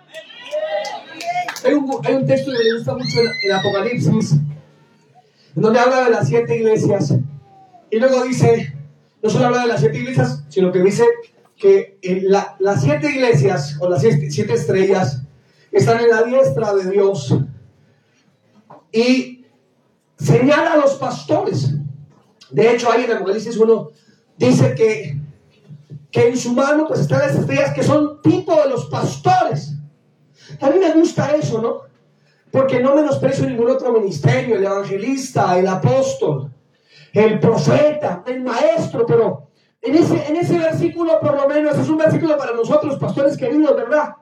Hay 1.63 1.73
un, 1.73 1.91
hay 2.03 2.15
un 2.15 2.25
texto 2.25 2.51
que 2.51 2.57
me 2.57 2.75
gusta 2.77 2.93
mucho 2.93 3.19
en, 3.43 3.51
Apocalipsis, 3.51 4.35
donde 5.55 5.79
habla 5.79 6.05
de 6.05 6.09
las 6.11 6.27
siete 6.27 6.57
iglesias. 6.57 7.13
Y 7.89 7.99
luego 7.99 8.23
dice, 8.23 8.73
no 9.21 9.29
solo 9.29 9.45
habla 9.45 9.61
de 9.61 9.67
las 9.67 9.79
siete 9.79 9.99
iglesias, 9.99 10.43
sino 10.49 10.71
que 10.71 10.79
dice 10.79 11.05
que 11.57 11.97
las 12.59 12.81
siete 12.81 13.11
iglesias 13.11 13.77
o 13.79 13.87
las 13.87 14.01
siete, 14.01 14.53
estrellas 14.53 15.21
están 15.71 16.01
en 16.01 16.09
la 16.09 16.23
diestra 16.23 16.73
de 16.73 16.89
Dios 16.89 17.35
y 18.91 19.45
señala 20.17 20.73
a 20.73 20.77
los 20.77 20.95
pastores. 20.95 21.71
De 22.51 22.71
hecho, 22.71 22.91
ahí 22.91 23.05
en 23.05 23.11
Apocalipsis 23.13 23.57
uno 23.57 23.89
dice 24.37 24.75
que, 24.75 25.19
que 26.11 26.27
en 26.29 26.37
su 26.37 26.53
mano 26.53 26.87
pues 26.87 27.01
están 27.01 27.19
las 27.19 27.35
estrellas 27.35 27.73
que 27.73 27.83
son 27.83 28.21
tipo 28.21 28.55
de 28.55 28.69
los 28.69 28.85
pastores. 28.85 29.73
A 30.59 30.69
mí 30.69 30.79
me 30.79 30.91
gusta 30.93 31.35
eso, 31.35 31.61
¿no? 31.61 31.81
Porque 32.51 32.79
no 32.79 32.95
menosprecio 32.95 33.47
ningún 33.47 33.69
otro 33.69 33.91
ministerio, 33.91 34.55
el 34.57 34.65
evangelista, 34.65 35.57
el 35.57 35.67
apóstol 35.67 36.51
el 37.13 37.39
profeta, 37.39 38.23
el 38.25 38.41
maestro, 38.41 39.05
pero 39.05 39.47
en 39.81 39.95
ese, 39.95 40.27
en 40.27 40.35
ese 40.35 40.57
versículo 40.57 41.19
por 41.19 41.35
lo 41.35 41.47
menos 41.47 41.77
es 41.77 41.87
un 41.87 41.97
versículo 41.97 42.37
para 42.37 42.53
nosotros, 42.53 42.97
pastores 42.97 43.37
queridos, 43.37 43.75
¿verdad? 43.75 44.15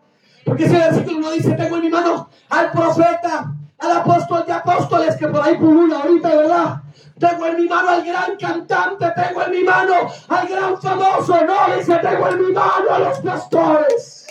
Porque 0.44 0.66
ese 0.66 0.78
versículo 0.78 1.20
no 1.20 1.32
dice, 1.32 1.54
tengo 1.54 1.78
en 1.78 1.84
mi 1.84 1.90
mano 1.90 2.30
al 2.50 2.72
profeta, 2.72 3.56
al 3.82 3.92
apóstol 3.98 4.46
de 4.46 4.54
apóstoles 4.54 5.16
que 5.18 5.28
por 5.28 5.42
ahí 5.42 5.58
pulula 5.58 6.00
ahorita, 6.00 6.30
¿verdad? 6.30 6.82
Tengo 7.20 7.46
en 7.48 7.58
mi 7.58 7.68
mano 7.68 7.90
al 7.90 8.04
gran 8.04 8.36
cantante, 8.38 9.12
tengo 9.16 9.44
en 9.44 9.52
mi 9.52 9.64
mano 9.64 9.94
al 10.28 10.48
gran 10.48 10.82
famoso, 10.82 11.46
no, 11.46 11.76
dice, 11.76 11.98
tengo 11.98 12.28
en 12.30 12.46
mi 12.46 12.52
mano 12.52 12.92
a 12.92 13.00
los 13.00 13.20
pastores. 13.20 14.28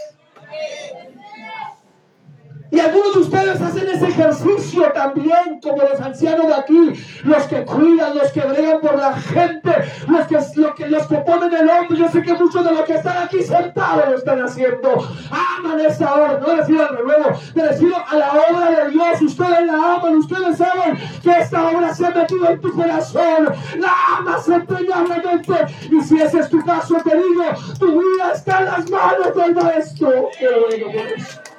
Y 2.71 2.79
algunos 2.79 3.15
de 3.15 3.21
ustedes 3.21 3.61
hacen 3.61 3.89
ese 3.89 4.07
ejercicio 4.09 4.93
también, 4.93 5.61
como 5.61 5.83
los 5.83 6.01
ancianos 6.01 6.47
de 6.47 6.55
aquí, 6.55 7.05
los 7.25 7.43
que 7.45 7.65
cuidan, 7.65 8.17
los 8.17 8.31
que 8.31 8.41
bregan 8.41 8.81
por 8.81 8.97
la 8.97 9.15
gente, 9.15 9.73
los 10.07 10.27
que, 10.29 10.35
los 10.35 10.75
que, 10.75 10.89
los 10.89 11.07
que 11.09 11.17
ponen 11.17 11.53
el 11.53 11.69
hombro. 11.69 11.97
Yo 11.97 12.09
sé 12.09 12.23
que 12.23 12.35
muchos 12.35 12.65
de 12.65 12.73
los 12.73 12.83
que 12.83 12.95
están 12.95 13.25
aquí 13.25 13.43
sentados 13.43 14.09
lo 14.09 14.17
están 14.17 14.41
haciendo. 14.43 15.09
Aman 15.31 15.81
esa 15.81 16.15
obra, 16.15 16.39
no 16.39 16.55
les 16.55 16.69
al 16.69 16.97
renuevo, 16.97 17.31
me 17.55 17.63
refiero 17.67 17.97
a 18.09 18.17
la 18.17 18.33
obra 18.33 18.71
de 18.71 18.91
Dios. 18.91 19.23
Ustedes 19.23 19.67
la 19.67 19.95
aman, 19.95 20.17
ustedes 20.17 20.57
saben 20.57 20.99
que 21.23 21.31
esta 21.31 21.69
obra 21.69 21.93
se 21.93 22.07
ha 22.07 22.11
metido 22.11 22.51
en 22.51 22.61
tu 22.61 22.73
corazón. 22.73 23.49
La 23.79 23.93
amas 24.19 24.49
empeñablemente. 24.49 25.55
Y 25.91 26.01
si 26.03 26.21
ese 26.21 26.41
es 26.41 26.49
tu 26.49 26.65
caso, 26.65 26.97
te 27.03 27.17
digo, 27.17 27.45
tu 27.79 28.01
vida 28.01 28.33
está 28.35 28.61
en 28.61 28.65
las 28.67 28.91
manos 28.91 29.35
del 29.35 29.55
Maestro. 29.55 30.29
Qué 30.39 30.49
bueno 30.49 31.50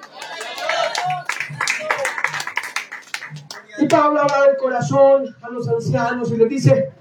Y 3.82 3.88
Pablo 3.88 4.22
habla 4.22 4.46
del 4.46 4.58
corazón 4.58 5.36
a 5.42 5.50
los 5.50 5.68
ancianos 5.68 6.32
y 6.32 6.38
les 6.38 6.48
dice, 6.48 6.94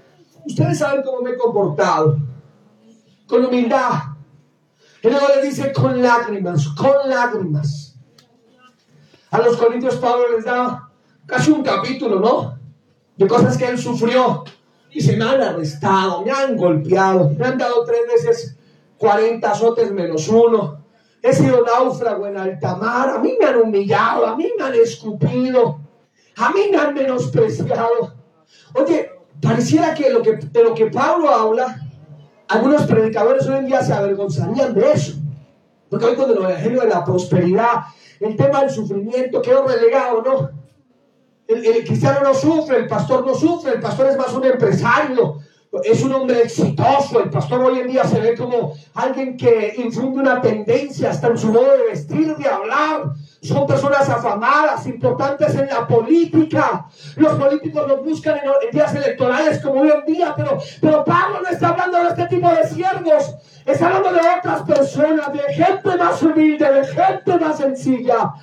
ustedes 0.43 0.79
saben 0.79 1.03
cómo 1.03 1.21
me 1.21 1.29
he 1.29 1.37
comportado, 1.37 2.17
con 3.27 3.45
humildad. 3.45 3.91
Y 5.03 5.09
luego 5.09 5.27
les 5.35 5.43
dice, 5.43 5.71
con 5.71 6.01
lágrimas, 6.01 6.67
con 6.69 7.07
lágrimas. 7.07 7.99
A 9.29 9.37
los 9.41 9.57
corintios 9.57 9.97
Pablo 9.97 10.35
les 10.35 10.43
da 10.43 10.89
casi 11.27 11.51
un 11.51 11.61
capítulo, 11.61 12.19
¿no? 12.19 12.57
De 13.15 13.27
cosas 13.27 13.55
que 13.59 13.67
él 13.67 13.77
sufrió. 13.77 14.43
Y 14.89 15.01
se 15.01 15.15
me 15.15 15.23
han 15.23 15.39
arrestado, 15.39 16.23
me 16.23 16.31
han 16.31 16.57
golpeado, 16.57 17.29
me 17.29 17.45
han 17.45 17.59
dado 17.59 17.85
tres 17.85 18.01
veces 18.07 18.57
40 18.97 19.51
azotes 19.51 19.91
menos 19.91 20.27
uno. 20.27 20.83
He 21.21 21.31
sido 21.31 21.63
náufrago 21.63 22.25
en 22.25 22.37
alta 22.37 22.75
mar, 22.75 23.09
a 23.11 23.19
mí 23.19 23.35
me 23.39 23.45
han 23.45 23.57
humillado, 23.57 24.25
a 24.25 24.35
mí 24.35 24.49
me 24.57 24.63
han 24.63 24.73
escupido. 24.73 25.80
A 26.37 26.49
mí 26.51 26.61
me 26.71 26.77
han 26.77 26.93
menospreciado. 26.93 28.13
Oye, 28.73 29.11
pareciera 29.41 29.93
que, 29.93 30.09
lo 30.09 30.21
que 30.21 30.37
de 30.37 30.63
lo 30.63 30.73
que 30.73 30.87
Pablo 30.87 31.29
habla, 31.29 31.81
algunos 32.47 32.83
predicadores 32.83 33.47
hoy 33.47 33.59
en 33.59 33.65
día 33.67 33.81
se 33.81 33.93
avergonzarían 33.93 34.73
de 34.73 34.91
eso. 34.91 35.13
Porque 35.89 36.05
hoy 36.05 36.15
con 36.15 36.29
el 36.31 36.37
evangelio 36.37 36.81
de 36.81 36.87
la 36.87 37.03
prosperidad, 37.03 37.83
el 38.19 38.35
tema 38.35 38.61
del 38.61 38.69
sufrimiento 38.69 39.41
quedó 39.41 39.67
relegado, 39.67 40.21
¿no? 40.21 40.49
El, 41.47 41.65
el, 41.65 41.83
cristiano 41.83 42.21
no 42.23 42.33
sufre, 42.33 42.77
el 42.77 42.87
pastor 42.87 43.25
no 43.25 43.35
sufre, 43.35 43.73
el 43.73 43.81
pastor 43.81 44.07
es 44.07 44.17
más 44.17 44.31
un 44.33 44.45
empresario, 44.45 45.39
es 45.83 46.03
un 46.03 46.13
hombre 46.13 46.43
exitoso. 46.43 47.21
El 47.21 47.29
pastor 47.29 47.61
hoy 47.61 47.79
en 47.79 47.87
día 47.87 48.03
se 48.05 48.19
ve 48.19 48.35
como 48.37 48.73
alguien 48.93 49.37
que 49.37 49.73
infunde 49.77 50.21
una 50.21 50.41
tendencia 50.41 51.09
hasta 51.09 51.27
en 51.27 51.37
su 51.37 51.51
modo 51.51 51.71
de 51.77 51.83
vestir, 51.89 52.35
de 52.35 52.47
hablar. 52.47 53.13
Son 53.41 53.65
personas 53.65 54.07
afamadas, 54.07 54.85
importantes 54.85 55.55
en 55.55 55.67
la 55.67 55.87
política. 55.87 56.85
Los 57.15 57.33
políticos 57.33 57.87
los 57.87 58.03
buscan 58.03 58.37
en, 58.37 58.71
días 58.71 58.93
electorales 58.93 59.59
como 59.63 59.81
hoy 59.81 59.89
en 59.89 60.05
día, 60.13 60.33
pero, 60.37 60.59
pero 60.79 61.03
Pablo 61.03 61.41
no 61.41 61.49
está 61.49 61.69
hablando 61.69 62.03
de 62.03 62.09
este 62.09 62.27
tipo 62.27 62.47
de 62.49 62.67
siervos. 62.67 63.35
Está 63.65 63.87
hablando 63.87 64.13
de 64.13 64.19
otras 64.37 64.61
personas, 64.61 65.33
de 65.33 65.53
gente 65.55 65.97
más 65.97 66.21
humilde, 66.21 66.71
de 66.71 66.85
gente 66.85 67.39
más 67.39 67.57
sencilla. 67.57 68.33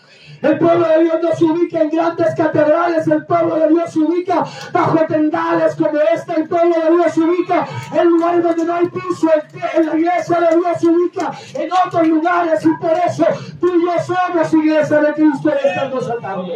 El 0.40 0.58
pueblo 0.58 0.88
de 0.88 1.04
Dios 1.04 1.16
no 1.22 1.34
se 1.34 1.44
ubica 1.44 1.80
en 1.80 1.90
grandes 1.90 2.34
catedrales, 2.36 3.08
el 3.08 3.26
pueblo 3.26 3.56
de 3.56 3.68
Dios 3.68 3.92
se 3.92 3.98
ubica 3.98 4.44
bajo 4.72 4.98
tendales 5.06 5.74
como 5.74 5.98
esta, 6.14 6.34
el 6.34 6.48
pueblo 6.48 6.74
de 6.74 6.90
Dios 6.90 7.12
se 7.12 7.20
ubica 7.20 7.68
en 7.92 8.08
lugares 8.08 8.42
donde 8.44 8.64
no 8.64 8.74
hay 8.74 8.86
piso, 8.88 9.28
en 9.76 9.86
la 9.86 9.96
iglesia 9.96 10.40
de 10.40 10.56
Dios 10.56 10.80
se 10.80 10.86
ubica 10.86 11.32
en 11.54 11.70
otros 11.86 12.08
lugares 12.08 12.64
y 12.64 12.68
por 12.80 12.92
eso 12.92 13.24
tú 13.60 13.66
y 13.66 13.84
yo 13.84 13.92
somos 14.04 14.54
iglesia 14.54 15.00
de 15.00 15.12
Cristo 15.14 15.50
en 15.50 15.68
esta 15.70 15.90
cosa 15.90 16.16
tarde. 16.20 16.52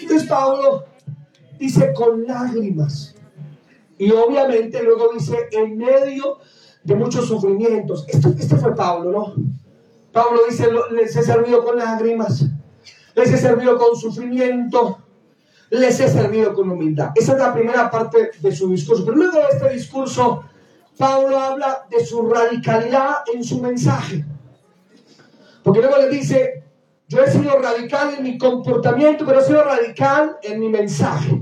Entonces 0.00 0.28
Pablo 0.28 0.84
dice 1.58 1.92
con 1.94 2.26
lágrimas 2.26 3.14
y 3.96 4.10
obviamente 4.10 4.82
luego 4.82 5.12
dice 5.14 5.48
en 5.52 5.78
medio 5.78 6.40
de 6.84 6.94
muchos 6.94 7.26
sufrimientos. 7.26 8.04
este 8.08 8.56
fue 8.56 8.74
Pablo, 8.74 9.10
¿no? 9.10 9.51
Pablo 10.12 10.40
dice, 10.48 10.68
les 10.92 11.16
he 11.16 11.22
servido 11.22 11.64
con 11.64 11.78
lágrimas, 11.78 12.44
les 13.14 13.32
he 13.32 13.38
servido 13.38 13.78
con 13.78 13.96
sufrimiento, 13.96 14.98
les 15.70 15.98
he 16.00 16.08
servido 16.08 16.52
con 16.52 16.70
humildad. 16.70 17.12
Esa 17.14 17.32
es 17.32 17.38
la 17.38 17.54
primera 17.54 17.90
parte 17.90 18.30
de 18.38 18.54
su 18.54 18.68
discurso. 18.68 19.04
Pero 19.04 19.16
luego 19.16 19.38
de 19.38 19.48
este 19.52 19.70
discurso, 19.70 20.44
Pablo 20.98 21.38
habla 21.38 21.86
de 21.90 22.04
su 22.04 22.28
radicalidad 22.28 23.22
en 23.32 23.42
su 23.42 23.60
mensaje. 23.60 24.24
Porque 25.62 25.80
luego 25.80 25.96
le 25.96 26.10
dice, 26.10 26.64
yo 27.08 27.24
he 27.24 27.30
sido 27.30 27.58
radical 27.58 28.14
en 28.18 28.24
mi 28.24 28.36
comportamiento, 28.36 29.24
pero 29.24 29.40
he 29.40 29.44
sido 29.44 29.64
radical 29.64 30.36
en 30.42 30.60
mi 30.60 30.68
mensaje. 30.68 31.40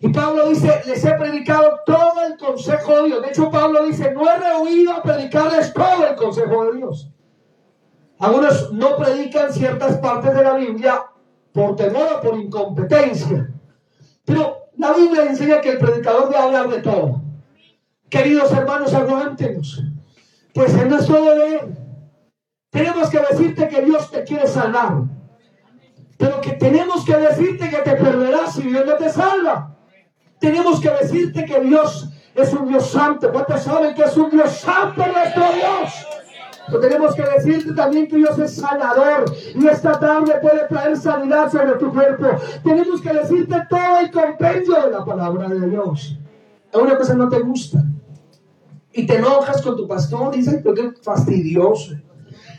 Y 0.00 0.08
Pablo 0.10 0.48
dice, 0.48 0.82
les 0.86 1.04
he 1.04 1.12
predicado 1.14 1.80
todo 1.84 2.24
el 2.24 2.36
consejo 2.36 3.02
de 3.02 3.06
Dios. 3.06 3.22
De 3.22 3.28
hecho, 3.28 3.50
Pablo 3.50 3.84
dice, 3.84 4.12
no 4.12 4.30
he 4.30 4.38
rehuido 4.38 4.92
a 4.92 5.02
predicarles 5.02 5.72
todo 5.72 6.06
el 6.06 6.14
consejo 6.14 6.66
de 6.66 6.78
Dios. 6.78 7.10
Algunos 8.20 8.72
no 8.72 8.96
predican 8.96 9.52
ciertas 9.52 9.98
partes 9.98 10.34
de 10.34 10.42
la 10.42 10.54
Biblia 10.54 11.02
por 11.52 11.74
temor 11.74 12.08
o 12.16 12.20
por 12.20 12.38
incompetencia. 12.38 13.50
Pero 14.24 14.68
la 14.76 14.92
Biblia 14.92 15.24
enseña 15.24 15.60
que 15.60 15.70
el 15.70 15.78
predicador 15.78 16.28
debe 16.28 16.42
hablar 16.42 16.68
de 16.68 16.80
todo. 16.80 17.20
Queridos 18.08 18.52
hermanos, 18.52 18.94
aguántenos. 18.94 19.82
Pues 20.54 20.74
en 20.74 20.88
no 20.88 20.98
es 20.98 21.06
todo 21.06 21.44
él. 21.44 21.76
Tenemos 22.70 23.10
que 23.10 23.18
decirte 23.18 23.68
que 23.68 23.82
Dios 23.82 24.10
te 24.10 24.22
quiere 24.22 24.46
salvar. 24.46 25.02
Pero 26.16 26.40
que 26.40 26.52
tenemos 26.52 27.04
que 27.04 27.16
decirte 27.16 27.68
que 27.68 27.78
te 27.78 27.96
perderás 27.96 28.54
si 28.54 28.62
Dios 28.62 28.86
no 28.86 28.94
te 28.94 29.10
salva 29.10 29.77
tenemos 30.38 30.80
que 30.80 30.90
decirte 30.90 31.44
que 31.44 31.60
Dios 31.60 32.08
es 32.34 32.52
un 32.52 32.68
Dios 32.68 32.90
santo. 32.90 33.30
¿Cuántos 33.32 33.62
saben 33.62 33.94
que 33.94 34.02
es 34.02 34.16
un 34.16 34.30
Dios 34.30 34.50
santo 34.50 35.04
nuestro 35.06 35.42
Dios? 35.52 36.06
Pero 36.66 36.80
tenemos 36.80 37.14
que 37.14 37.22
decirte 37.22 37.72
también 37.72 38.06
que 38.08 38.16
Dios 38.16 38.38
es 38.38 38.56
sanador 38.56 39.24
y 39.54 39.66
esta 39.66 39.98
tarde 39.98 40.34
puede 40.40 40.66
traer 40.68 40.96
sanidad 40.96 41.50
sobre 41.50 41.72
tu 41.72 41.92
cuerpo. 41.92 42.26
Tenemos 42.62 43.00
que 43.00 43.12
decirte 43.12 43.56
todo 43.70 44.00
el 44.00 44.10
compendio 44.10 44.82
de 44.82 44.90
la 44.90 45.04
palabra 45.04 45.48
de 45.48 45.68
Dios. 45.68 46.18
una 46.74 46.96
cosa 46.96 47.14
no 47.14 47.28
te 47.28 47.40
gusta. 47.40 47.82
Y 48.92 49.06
te 49.06 49.16
enojas 49.16 49.62
con 49.62 49.76
tu 49.76 49.86
pastor 49.86 50.34
y 50.34 50.38
dices, 50.38 50.60
pero 50.62 50.74
qué 50.74 50.92
fastidioso, 51.02 51.94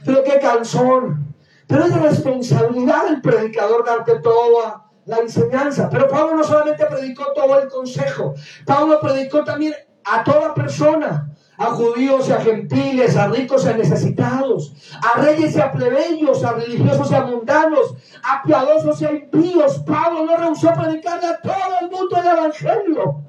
pero 0.06 0.24
qué 0.24 0.40
cansón. 0.40 1.36
Pero 1.68 1.86
es 1.86 2.02
responsabilidad 2.02 3.06
del 3.06 3.22
predicador 3.22 3.86
darte 3.86 4.20
toda 4.20 4.89
la 5.10 5.18
enseñanza. 5.18 5.90
Pero 5.90 6.08
Pablo 6.08 6.36
no 6.38 6.44
solamente 6.44 6.86
predicó 6.86 7.34
todo 7.34 7.60
el 7.60 7.68
consejo, 7.68 8.34
Pablo 8.66 9.00
predicó 9.02 9.44
también 9.44 9.74
a 10.06 10.24
toda 10.24 10.54
persona 10.54 11.26
a 11.58 11.66
judíos 11.72 12.30
y 12.30 12.32
a 12.32 12.40
gentiles, 12.40 13.18
a 13.18 13.28
ricos 13.28 13.66
y 13.66 13.68
a 13.68 13.74
necesitados, 13.74 14.74
a 15.04 15.20
reyes 15.20 15.58
y 15.58 15.60
a 15.60 15.74
plebeyos, 15.74 16.42
a 16.46 16.54
religiosos 16.54 17.12
y 17.12 17.16
a 17.16 17.26
mundanos, 17.26 17.96
a 18.24 18.42
piadosos 18.44 19.02
y 19.02 19.06
a 19.06 19.12
impíos. 19.12 19.80
Pablo 19.80 20.26
no 20.26 20.38
rehusó 20.38 20.72
predicarle 20.74 21.28
a 21.28 21.42
todo 21.42 21.54
el 21.82 21.92
mundo 21.92 22.16
el 22.16 22.28
Evangelio. 22.28 23.24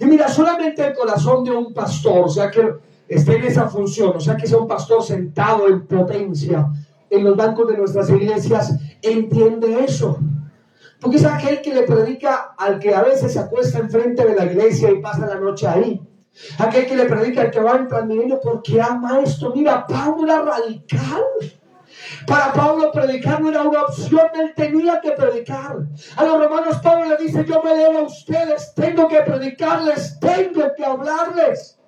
Y 0.00 0.04
mira, 0.04 0.28
solamente 0.28 0.86
el 0.86 0.94
corazón 0.94 1.44
de 1.44 1.52
un 1.52 1.72
pastor, 1.72 2.26
o 2.26 2.28
sea 2.28 2.50
que 2.50 2.74
esté 3.08 3.36
en 3.36 3.44
esa 3.44 3.68
función, 3.68 4.12
o 4.16 4.20
sea 4.20 4.36
que 4.36 4.46
sea 4.46 4.58
un 4.58 4.68
pastor 4.68 5.02
sentado 5.02 5.66
en 5.66 5.86
potencia 5.86 6.68
en 7.08 7.24
los 7.24 7.36
bancos 7.36 7.68
de 7.68 7.78
nuestras 7.78 8.10
iglesias, 8.10 8.74
entiende 9.00 9.82
eso. 9.82 10.18
Porque 11.04 11.18
es 11.18 11.24
aquel 11.26 11.60
que 11.60 11.74
le 11.74 11.82
predica 11.82 12.54
al 12.56 12.78
que 12.78 12.94
a 12.94 13.02
veces 13.02 13.34
se 13.34 13.38
acuesta 13.38 13.78
enfrente 13.78 14.24
de 14.24 14.34
la 14.34 14.46
iglesia 14.46 14.90
y 14.90 15.02
pasa 15.02 15.26
la 15.26 15.34
noche 15.34 15.66
ahí. 15.68 16.00
Aquel 16.58 16.86
que 16.86 16.96
le 16.96 17.04
predica 17.04 17.42
al 17.42 17.50
que 17.50 17.60
va 17.60 17.76
en 17.76 17.88
Transmilenio 17.88 18.40
porque 18.42 18.80
ama 18.80 19.20
esto. 19.20 19.52
Mira, 19.54 19.86
Pablo 19.86 20.24
era 20.24 20.40
radical. 20.40 21.22
Para 22.26 22.54
Pablo 22.54 22.90
predicar 22.90 23.42
no 23.42 23.50
era 23.50 23.64
una 23.64 23.82
opción, 23.82 24.28
él 24.32 24.54
tenía 24.56 24.98
que 25.02 25.10
predicar. 25.10 25.76
A 26.16 26.24
los 26.24 26.42
romanos 26.42 26.80
Pablo 26.82 27.04
le 27.04 27.22
dice, 27.22 27.44
yo 27.44 27.62
me 27.62 27.74
debo 27.74 27.98
a 27.98 28.02
ustedes, 28.04 28.72
tengo 28.74 29.06
que 29.06 29.20
predicarles, 29.20 30.18
tengo 30.20 30.72
que 30.74 30.86
hablarles. 30.86 31.78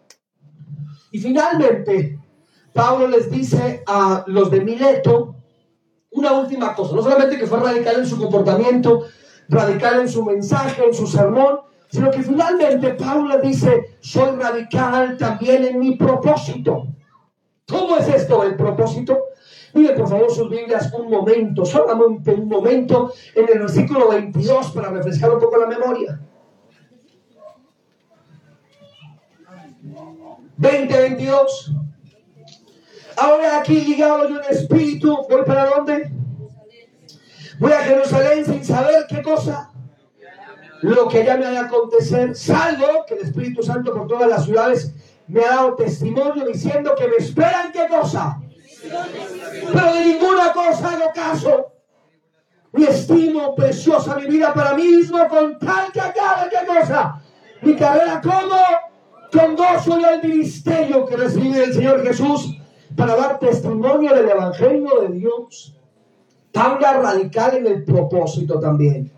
Y 1.10 1.18
finalmente, 1.20 2.20
Pablo 2.74 3.08
les 3.08 3.30
dice 3.30 3.82
a 3.86 4.24
los 4.26 4.50
de 4.50 4.60
Mileto 4.60 5.35
una 6.10 6.32
última 6.32 6.74
cosa, 6.74 6.94
no 6.94 7.02
solamente 7.02 7.38
que 7.38 7.46
fue 7.46 7.60
radical 7.60 7.96
en 7.98 8.06
su 8.06 8.18
comportamiento, 8.18 9.04
radical 9.48 10.00
en 10.00 10.08
su 10.08 10.24
mensaje, 10.24 10.84
en 10.84 10.94
su 10.94 11.06
sermón, 11.06 11.60
sino 11.90 12.10
que 12.10 12.22
finalmente 12.22 12.94
Pablo 12.94 13.38
dice, 13.40 13.96
soy 14.00 14.36
radical 14.36 15.16
también 15.16 15.64
en 15.64 15.78
mi 15.78 15.96
propósito. 15.96 16.88
¿Cómo 17.68 17.96
es 17.96 18.08
esto 18.08 18.42
el 18.44 18.56
propósito? 18.56 19.18
Mire 19.74 19.94
por 19.94 20.08
favor 20.08 20.30
sus 20.30 20.48
Biblias 20.48 20.92
un 20.94 21.10
momento, 21.10 21.64
solamente 21.64 22.32
un 22.32 22.48
momento 22.48 23.12
en 23.34 23.48
el 23.52 23.58
versículo 23.58 24.08
22 24.08 24.70
para 24.70 24.90
refrescar 24.90 25.30
un 25.34 25.40
poco 25.40 25.58
la 25.58 25.66
memoria. 25.66 26.20
20, 30.56 30.98
22. 30.98 31.72
Ahora 33.16 33.58
aquí 33.58 33.80
ligado 33.80 34.28
yo 34.28 34.40
en 34.42 34.54
espíritu, 34.54 35.26
¿voy 35.28 35.42
para 35.44 35.66
dónde? 35.66 36.10
Voy 37.58 37.72
a 37.72 37.78
Jerusalén 37.78 38.44
sin 38.44 38.64
saber 38.64 39.06
qué 39.08 39.22
cosa 39.22 39.72
lo 40.82 41.08
que 41.08 41.24
ya 41.24 41.36
me 41.36 41.46
haya 41.46 41.62
acontecer, 41.62 42.34
salvo 42.34 43.04
que 43.06 43.14
el 43.14 43.20
Espíritu 43.22 43.62
Santo 43.62 43.92
por 43.92 44.06
todas 44.06 44.28
las 44.28 44.44
ciudades 44.44 44.94
me 45.26 45.44
ha 45.44 45.56
dado 45.56 45.74
testimonio 45.74 46.46
diciendo 46.46 46.94
que 46.96 47.08
me 47.08 47.16
esperan 47.16 47.72
qué 47.72 47.86
cosa. 47.88 48.40
Pero 49.72 49.94
de 49.94 50.04
ninguna 50.04 50.52
cosa 50.52 50.90
hago 50.90 51.12
caso. 51.14 51.66
Mi 52.72 52.84
estimo 52.84 53.54
preciosa 53.54 54.16
mi 54.16 54.26
vida 54.26 54.52
para 54.52 54.74
mí 54.74 54.84
mismo 54.84 55.26
con 55.28 55.58
tal 55.58 55.90
que 55.90 56.00
acabe 56.00 56.50
qué 56.50 56.66
cosa. 56.66 57.20
Mi 57.62 57.74
carrera 57.74 58.20
como 58.20 58.56
con 59.32 59.56
gozo 59.56 59.98
y 59.98 60.04
el 60.04 60.22
ministerio 60.22 61.06
que 61.06 61.16
recibí 61.16 61.52
del 61.52 61.74
Señor 61.74 62.04
Jesús 62.04 62.56
para 62.96 63.16
dar 63.16 63.38
testimonio 63.38 64.14
del 64.14 64.28
Evangelio 64.28 65.00
de 65.02 65.14
Dios. 65.14 65.76
Tan 66.50 66.80
radical 66.80 67.56
en 67.56 67.66
el 67.66 67.84
propósito 67.84 68.58
también. 68.58 69.12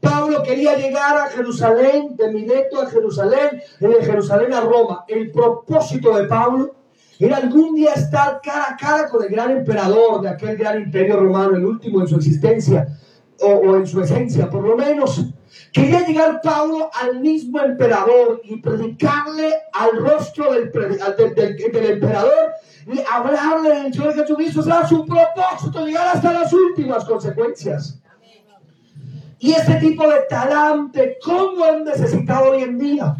Pablo 0.00 0.42
quería 0.42 0.76
llegar 0.76 1.16
a 1.16 1.26
Jerusalén, 1.26 2.14
de 2.16 2.32
Mileto 2.32 2.80
a 2.80 2.86
Jerusalén, 2.86 3.62
de 3.80 4.04
Jerusalén 4.04 4.52
a 4.52 4.60
Roma. 4.60 5.04
El 5.08 5.30
propósito 5.30 6.16
de 6.16 6.24
Pablo 6.24 6.74
era 7.18 7.38
algún 7.38 7.74
día 7.74 7.92
estar 7.94 8.40
cara 8.42 8.66
a 8.70 8.76
cara 8.76 9.08
con 9.08 9.22
el 9.22 9.30
gran 9.30 9.50
emperador 9.50 10.20
de 10.20 10.28
aquel 10.28 10.56
gran 10.56 10.82
imperio 10.82 11.18
romano, 11.18 11.56
el 11.56 11.64
último 11.64 12.00
en 12.00 12.08
su 12.08 12.16
existencia, 12.16 12.86
o, 13.40 13.76
en 13.76 13.86
su 13.86 14.00
esencia, 14.00 14.48
por 14.50 14.66
lo 14.66 14.76
menos. 14.76 15.24
Quería 15.72 16.06
llegar 16.06 16.40
Pablo 16.42 16.90
al 16.92 17.20
mismo 17.20 17.60
emperador 17.60 18.40
y 18.44 18.56
predicarle 18.60 19.52
al 19.72 19.96
rostro 19.98 20.52
del, 20.52 20.70
emperador 20.72 22.52
y 22.86 23.00
hablarle 23.10 23.82
del 23.82 23.92
Señor 23.92 24.14
Jesucristo. 24.14 24.62
Será 24.62 24.86
su 24.86 25.04
propósito 25.04 25.84
llegar 25.84 26.16
hasta 26.16 26.32
las 26.32 26.52
últimas 26.52 27.04
consecuencias. 27.04 28.00
Y 29.38 29.52
ese 29.52 29.74
tipo 29.74 30.08
de 30.08 30.20
talante, 30.28 31.18
¿cómo 31.22 31.64
han 31.64 31.84
necesitado 31.84 32.52
hoy 32.52 32.62
en 32.62 32.78
día? 32.78 33.16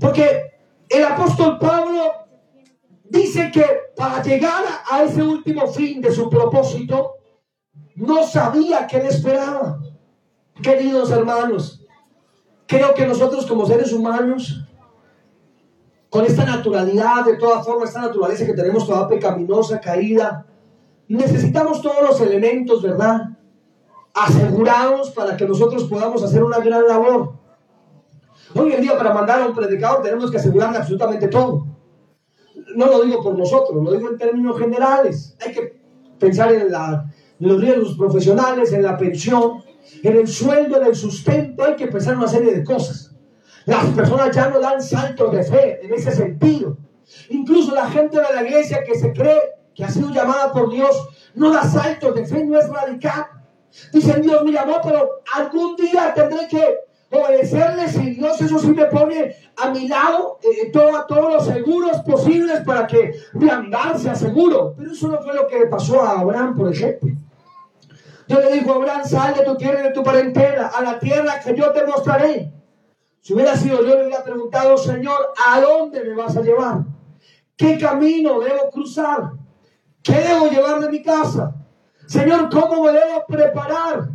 Porque 0.00 0.52
el 0.88 1.04
apóstol 1.04 1.58
Pablo 1.58 2.12
dice 3.04 3.50
que 3.52 3.64
para 3.96 4.22
llegar 4.22 4.64
a 4.90 5.02
ese 5.04 5.22
último 5.22 5.66
fin 5.68 6.00
de 6.00 6.12
su 6.12 6.28
propósito, 6.28 7.14
no 7.94 8.26
sabía 8.26 8.86
qué 8.86 8.98
le 8.98 9.08
esperaba. 9.08 9.78
Queridos 10.62 11.10
hermanos, 11.10 11.84
creo 12.66 12.94
que 12.94 13.06
nosotros 13.06 13.46
como 13.46 13.66
seres 13.66 13.92
humanos, 13.92 14.64
con 16.08 16.24
esta 16.24 16.44
naturalidad, 16.44 17.24
de 17.24 17.36
toda 17.36 17.62
forma, 17.62 17.84
esta 17.84 18.00
naturaleza 18.00 18.46
que 18.46 18.54
tenemos 18.54 18.86
toda 18.86 19.08
pecaminosa, 19.08 19.80
caída, 19.80 20.46
necesitamos 21.08 21.82
todos 21.82 22.02
los 22.02 22.20
elementos, 22.20 22.82
¿verdad? 22.82 23.36
asegurados 24.16 25.10
para 25.10 25.36
que 25.36 25.46
nosotros 25.46 25.84
podamos 25.84 26.22
hacer 26.22 26.42
una 26.42 26.58
gran 26.58 26.88
labor. 26.88 27.34
Hoy 28.54 28.72
en 28.72 28.80
día 28.80 28.96
para 28.96 29.12
mandar 29.12 29.42
a 29.42 29.46
un 29.46 29.54
predicador 29.54 30.02
tenemos 30.02 30.30
que 30.30 30.38
asegurarle 30.38 30.78
absolutamente 30.78 31.28
todo. 31.28 31.66
No 32.74 32.86
lo 32.86 33.02
digo 33.02 33.22
por 33.22 33.36
nosotros, 33.36 33.84
lo 33.84 33.92
digo 33.92 34.08
en 34.08 34.16
términos 34.16 34.58
generales. 34.58 35.36
Hay 35.44 35.52
que 35.52 35.80
pensar 36.18 36.50
en, 36.52 36.72
los 37.40 37.60
riesgos 37.60 37.98
profesionales, 37.98 38.72
en 38.72 38.82
la 38.82 38.96
pensión, 38.96 39.62
en 40.02 40.16
el 40.16 40.28
sueldo, 40.28 40.80
en 40.80 40.86
el 40.86 40.96
sustento. 40.96 41.64
Hay 41.64 41.76
que 41.76 41.84
en 41.84 42.16
una 42.16 42.28
serie 42.28 42.54
de 42.54 42.64
cosas. 42.64 43.14
Las 43.64 43.84
personas 43.86 44.34
ya 44.34 44.48
no 44.48 44.60
dan 44.60 44.80
saltos 44.80 45.32
de 45.32 45.42
fe 45.42 45.84
en 45.84 45.92
ese 45.92 46.12
sentido. 46.12 46.78
Incluso 47.30 47.74
la 47.74 47.90
gente 47.90 48.16
de 48.16 48.34
la 48.34 48.42
iglesia 48.42 48.84
que 48.84 48.94
se 48.94 49.12
cree 49.12 49.40
que 49.74 49.84
ha 49.84 49.88
sido 49.88 50.10
llamada 50.10 50.52
por 50.52 50.70
Dios 50.70 51.08
no 51.34 51.50
da 51.50 51.64
saltos 51.64 52.14
de 52.14 52.26
fe, 52.26 52.44
no 52.44 52.58
es 52.58 52.68
radical. 52.68 53.26
Dicen, 53.92 54.22
Dios 54.22 54.42
me 54.44 54.52
llamó, 54.52 54.76
pero 54.82 55.22
algún 55.34 55.76
día 55.76 56.14
tendré 56.14 56.48
que 56.48 56.78
obedecerle 57.10 57.88
si 57.88 58.14
Dios 58.14 58.40
eso 58.40 58.58
sí 58.58 58.68
me 58.68 58.86
pone 58.86 59.34
a 59.56 59.70
mi 59.70 59.86
lado 59.86 60.38
eh, 60.42 60.70
todo, 60.72 61.04
todos 61.06 61.32
los 61.32 61.46
seguros 61.46 62.00
posibles 62.00 62.60
para 62.60 62.86
que 62.86 63.14
mi 63.34 63.48
andar 63.48 63.98
sea 63.98 64.14
seguro. 64.14 64.74
Pero 64.76 64.92
eso 64.92 65.08
no 65.08 65.20
fue 65.20 65.34
lo 65.34 65.46
que 65.46 65.58
le 65.58 65.66
pasó 65.66 66.02
a 66.02 66.20
Abraham, 66.20 66.56
por 66.56 66.72
ejemplo. 66.72 67.10
Yo 68.28 68.40
le 68.40 68.52
digo 68.52 68.72
a 68.72 68.76
Abraham, 68.76 69.04
sal 69.04 69.34
de 69.34 69.44
tu 69.44 69.56
tierra 69.56 69.80
y 69.80 69.82
de 69.84 69.92
tu 69.92 70.02
parentela, 70.02 70.68
a 70.68 70.82
la 70.82 70.98
tierra 70.98 71.38
que 71.40 71.54
yo 71.54 71.70
te 71.72 71.86
mostraré. 71.86 72.52
Si 73.20 73.34
hubiera 73.34 73.56
sido 73.56 73.84
yo, 73.84 73.96
le 73.96 74.06
hubiera 74.06 74.22
preguntado, 74.22 74.76
Señor, 74.78 75.32
¿a 75.48 75.60
dónde 75.60 76.04
me 76.04 76.14
vas 76.14 76.36
a 76.36 76.42
llevar? 76.42 76.84
¿Qué 77.56 77.78
camino 77.78 78.40
debo 78.40 78.70
cruzar? 78.70 79.32
¿Qué 80.02 80.12
debo 80.12 80.46
llevar 80.48 80.80
de 80.80 80.90
mi 80.90 81.02
casa? 81.02 81.54
Señor, 82.06 82.48
¿cómo 82.50 82.84
me 82.84 82.92
debo 82.92 83.24
preparar? 83.26 84.08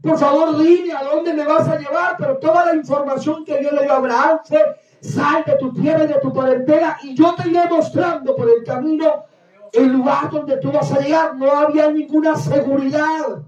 Por 0.00 0.18
favor, 0.18 0.56
dime 0.58 0.92
a 0.92 1.02
dónde 1.02 1.32
me 1.32 1.44
vas 1.44 1.68
a 1.68 1.78
llevar. 1.78 2.16
Pero 2.18 2.38
toda 2.38 2.66
la 2.66 2.74
información 2.74 3.44
que 3.44 3.58
Dios 3.58 3.72
le 3.72 3.82
dio 3.82 3.92
a 3.92 3.96
Abraham 3.96 4.40
fue, 4.44 4.76
sal 5.00 5.44
de 5.46 5.56
tu 5.56 5.72
tierra 5.72 6.04
y 6.04 6.08
de 6.08 6.20
tu 6.20 6.32
parentela 6.32 6.98
y 7.02 7.14
yo 7.14 7.34
te 7.34 7.48
iré 7.48 7.68
mostrando 7.68 8.34
por 8.36 8.48
el 8.48 8.64
camino 8.64 9.24
el 9.72 9.88
lugar 9.88 10.30
donde 10.30 10.56
tú 10.58 10.70
vas 10.72 10.90
a 10.92 11.00
llegar. 11.00 11.36
No 11.36 11.50
había 11.50 11.90
ninguna 11.90 12.36
seguridad. 12.36 13.42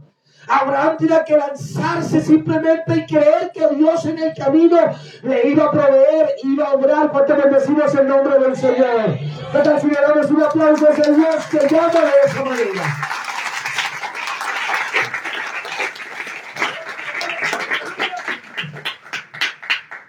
Abraham 0.48 0.96
tenía 0.96 1.24
que 1.24 1.36
lanzarse 1.36 2.20
simplemente 2.20 2.96
y 2.96 3.06
creer 3.06 3.50
que 3.52 3.66
Dios 3.74 4.04
en 4.06 4.18
el 4.18 4.34
camino 4.34 4.78
le 5.22 5.48
iba 5.48 5.64
a 5.64 5.70
proveer, 5.70 6.36
iba 6.44 6.66
a 6.66 6.72
obrar. 6.74 7.10
¿Cuántos 7.10 7.36
bendecimos 7.36 7.94
el 7.94 8.06
nombre 8.06 8.38
del 8.38 8.56
Señor? 8.56 9.18
¿Qué 9.52 9.58
tal 9.58 9.80
si 9.80 9.86
le 9.88 9.96
un 10.30 10.42
aplauso 10.42 10.86
a 10.88 10.92
Dios 10.92 11.46
que 11.50 11.68
llama 11.68 12.00
de 12.00 12.12
esa 12.26 12.44
manera? 12.44 12.82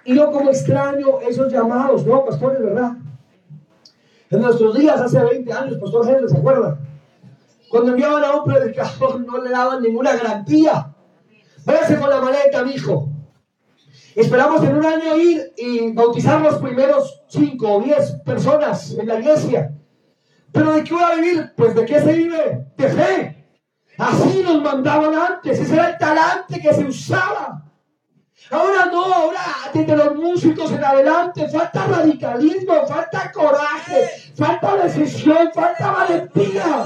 Y 0.05 0.15
yo 0.15 0.31
como 0.31 0.49
extraño 0.49 1.19
esos 1.27 1.51
llamados, 1.51 2.05
¿no, 2.05 2.23
pastores, 2.23 2.61
verdad? 2.61 2.93
En 4.29 4.41
nuestros 4.41 4.77
días, 4.77 5.01
hace 5.01 5.19
20 5.19 5.51
años, 5.51 5.77
Pastor 5.79 6.09
Henry, 6.09 6.29
¿se 6.29 6.37
acuerda? 6.37 6.77
Cuando 7.69 7.91
enviaban 7.91 8.23
a 8.23 8.35
un 8.35 8.43
predicador 8.43 9.19
no 9.19 9.37
le 9.41 9.49
daban 9.49 9.81
ninguna 9.81 10.15
garantía. 10.15 10.93
Váyase 11.65 11.97
con 11.97 12.09
la 12.09 12.21
maleta, 12.21 12.63
mi 12.63 12.73
hijo. 12.73 13.09
Esperamos 14.15 14.63
en 14.63 14.77
un 14.77 14.85
año 14.85 15.15
ir 15.17 15.53
y 15.57 15.91
bautizar 15.91 16.41
los 16.41 16.55
primeros 16.55 17.21
cinco 17.27 17.73
o 17.73 17.81
diez 17.81 18.13
personas 18.25 18.91
en 18.97 19.07
la 19.07 19.19
iglesia. 19.19 19.73
¿Pero 20.51 20.73
de 20.73 20.83
qué 20.83 20.93
voy 20.93 21.03
a 21.03 21.15
vivir? 21.15 21.53
Pues 21.55 21.75
de 21.75 21.85
qué 21.85 21.99
se 21.99 22.13
vive? 22.13 22.67
De 22.77 22.89
fe. 22.89 23.45
Así 23.97 24.41
nos 24.43 24.61
mandaban 24.61 25.13
antes. 25.13 25.59
Ese 25.59 25.73
era 25.73 25.89
el 25.89 25.97
talante 25.97 26.59
que 26.59 26.73
se 26.73 26.85
usaba. 26.85 27.63
Ahora 28.49 28.85
no, 28.85 29.03
ahora 29.03 29.41
desde 29.73 29.95
los 29.95 30.15
músicos 30.15 30.71
en 30.71 30.83
adelante 30.83 31.49
falta 31.49 31.85
radicalismo, 31.85 32.87
falta 32.87 33.29
coraje, 33.31 34.09
falta 34.35 34.77
decisión, 34.77 35.51
falta 35.53 35.91
valentía. 35.91 36.85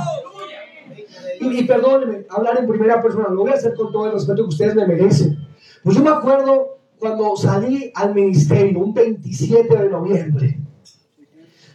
Y, 1.41 1.59
y 1.59 1.63
perdónenme, 1.65 2.25
hablar 2.29 2.57
en 2.59 2.67
primera 2.67 3.01
persona, 3.01 3.29
lo 3.29 3.41
voy 3.41 3.51
a 3.51 3.55
hacer 3.55 3.73
con 3.75 3.91
todo 3.91 4.05
el 4.05 4.13
respeto 4.13 4.43
que 4.43 4.49
ustedes 4.49 4.75
me 4.75 4.87
merecen. 4.87 5.37
Pues 5.83 5.97
yo 5.97 6.03
me 6.03 6.11
acuerdo 6.11 6.77
cuando 6.99 7.35
salí 7.35 7.91
al 7.95 8.13
ministerio, 8.13 8.79
un 8.79 8.93
27 8.93 9.75
de 9.75 9.89
noviembre. 9.89 10.59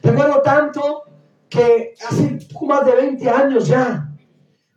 Recuerdo 0.03 0.41
tanto 0.43 1.03
que 1.49 1.95
hace 2.09 2.39
más 2.67 2.87
de 2.87 2.95
20 2.95 3.29
años 3.29 3.67
ya, 3.67 4.09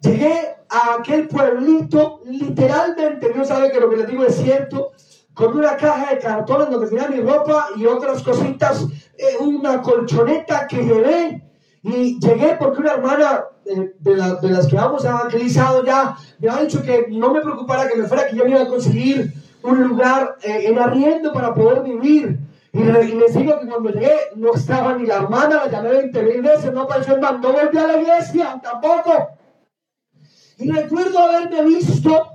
llegué 0.02 0.56
a 0.69 0.95
aquel 0.99 1.28
pueblito, 1.28 2.21
literalmente, 2.25 3.32
Dios 3.32 3.47
sabe 3.47 3.71
que 3.71 3.80
lo 3.80 3.89
que 3.89 3.97
les 3.97 4.08
digo 4.08 4.25
es 4.25 4.36
cierto, 4.36 4.91
con 5.34 5.56
una 5.56 5.78
caja 5.78 6.13
de 6.13 6.19
cartones 6.19 6.69
donde 6.69 6.88
tenía 6.88 7.08
mi 7.08 7.21
ropa 7.21 7.67
y 7.75 7.86
otras 7.86 8.23
cositas, 8.23 8.88
eh, 9.17 9.38
una 9.39 9.82
colchoneta 9.82 10.67
que 10.67 10.84
llevé. 10.84 11.45
Y 11.82 12.19
llegué 12.19 12.58
porque 12.60 12.82
una 12.82 12.93
hermana 12.95 13.45
de, 13.75 13.93
de, 13.99 14.49
las 14.49 14.67
que 14.67 14.75
vamos 14.75 15.05
evangelizado 15.05 15.84
ya 15.86 16.17
me 16.39 16.49
ha 16.49 16.62
dicho 16.62 16.82
que 16.82 17.08
no 17.10 17.32
me 17.32 17.41
preocupara 17.41 17.88
que 17.88 17.97
me 17.97 18.08
fuera, 18.08 18.27
que 18.27 18.36
yo 18.36 18.43
me 18.45 18.51
iba 18.51 18.62
a 18.62 18.67
conseguir 18.67 19.34
un 19.63 19.84
lugar 19.84 20.38
eh, 20.41 20.65
en 20.67 20.79
arriendo 20.79 21.32
para 21.34 21.53
poder 21.53 21.84
vivir. 21.84 22.39
Y, 22.71 22.84
les 22.84 23.34
digo 23.34 23.60
que 23.60 23.67
cuando 23.67 23.89
llegué 23.89 24.13
no 24.36 24.53
estaba 24.53 24.93
ni 24.95 25.05
la 25.05 25.17
hermana, 25.17 25.65
la 25.65 25.71
llamé 25.71 25.89
20 25.89 26.23
mil 26.23 26.41
veces, 26.41 26.71
no 26.71 26.82
apareció 26.82 27.15
el 27.15 27.21
man, 27.21 27.41
no 27.41 27.51
volví 27.51 27.77
a 27.77 27.88
la 27.88 27.99
iglesia 27.99 28.60
tampoco. 28.62 29.29
Y 30.58 30.71
recuerdo 30.71 31.19
haberme 31.19 31.63
visto 31.63 32.27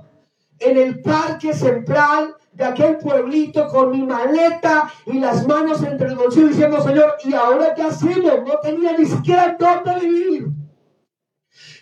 en 0.59 0.77
el 0.77 1.01
parque 1.01 1.53
central 1.53 2.35
de 2.51 2.63
aquel 2.63 2.97
pueblito 2.97 3.67
con 3.67 3.91
mi 3.91 4.01
maleta 4.01 4.89
y 5.05 5.19
las 5.19 5.45
manos 5.47 5.83
entre 5.83 6.07
el 6.07 6.15
bolsillo 6.15 6.47
diciendo, 6.47 6.81
Señor, 6.81 7.15
¿y 7.23 7.33
ahora 7.33 7.73
qué 7.73 7.83
hacemos? 7.83 8.41
No 8.45 8.59
tenía 8.61 8.97
ni 8.97 9.05
siquiera 9.05 9.57
dónde 9.59 9.99
vivir. 9.99 10.47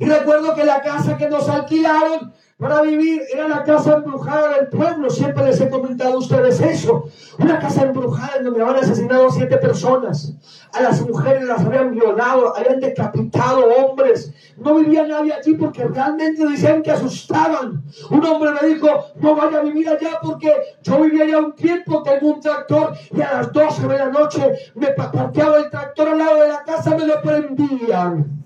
Y 0.03 0.05
recuerdo 0.05 0.53
que 0.53 0.65
la 0.65 0.81
casa 0.81 1.15
que 1.15 1.29
nos 1.29 1.47
alquilaron 1.47 2.33
para 2.57 2.81
vivir 2.81 3.21
era 3.33 3.47
la 3.47 3.63
casa 3.63 3.93
embrujada 3.93 4.57
del 4.57 4.67
pueblo. 4.67 5.09
Siempre 5.09 5.45
les 5.45 5.61
he 5.61 5.69
comentado 5.69 6.15
a 6.15 6.17
ustedes 6.17 6.59
eso. 6.59 7.05
Una 7.39 7.57
casa 7.57 7.83
embrujada 7.83 8.33
en 8.37 8.43
donde 8.43 8.61
habían 8.61 8.83
asesinado 8.83 9.29
siete 9.31 9.55
personas. 9.59 10.33
A 10.73 10.81
las 10.81 11.01
mujeres 11.07 11.43
las 11.43 11.61
habían 11.61 11.91
violado, 11.91 12.53
habían 12.53 12.81
decapitado 12.81 13.65
hombres. 13.77 14.33
No 14.57 14.75
vivía 14.75 15.07
nadie 15.07 15.35
allí 15.35 15.53
porque 15.53 15.85
realmente 15.85 16.45
decían 16.45 16.83
que 16.83 16.91
asustaban. 16.91 17.81
Un 18.09 18.25
hombre 18.25 18.51
me 18.61 18.67
dijo, 18.67 18.89
no 19.21 19.37
vaya 19.37 19.59
a 19.59 19.63
vivir 19.63 19.87
allá 19.87 20.19
porque 20.21 20.51
yo 20.81 20.99
vivía 20.99 21.23
allá 21.23 21.37
un 21.37 21.55
tiempo, 21.55 22.03
tengo 22.03 22.33
un 22.33 22.41
tractor 22.41 22.91
y 23.09 23.21
a 23.21 23.35
las 23.35 23.53
12 23.53 23.87
de 23.87 23.97
la 23.97 24.09
noche 24.09 24.53
me 24.75 24.87
parqueaba 24.87 25.59
el 25.59 25.69
tractor 25.69 26.09
al 26.09 26.17
lado 26.17 26.41
de 26.41 26.49
la 26.49 26.63
casa, 26.65 26.89
me 26.89 27.07
lo 27.07 27.21
prendían. 27.21 28.42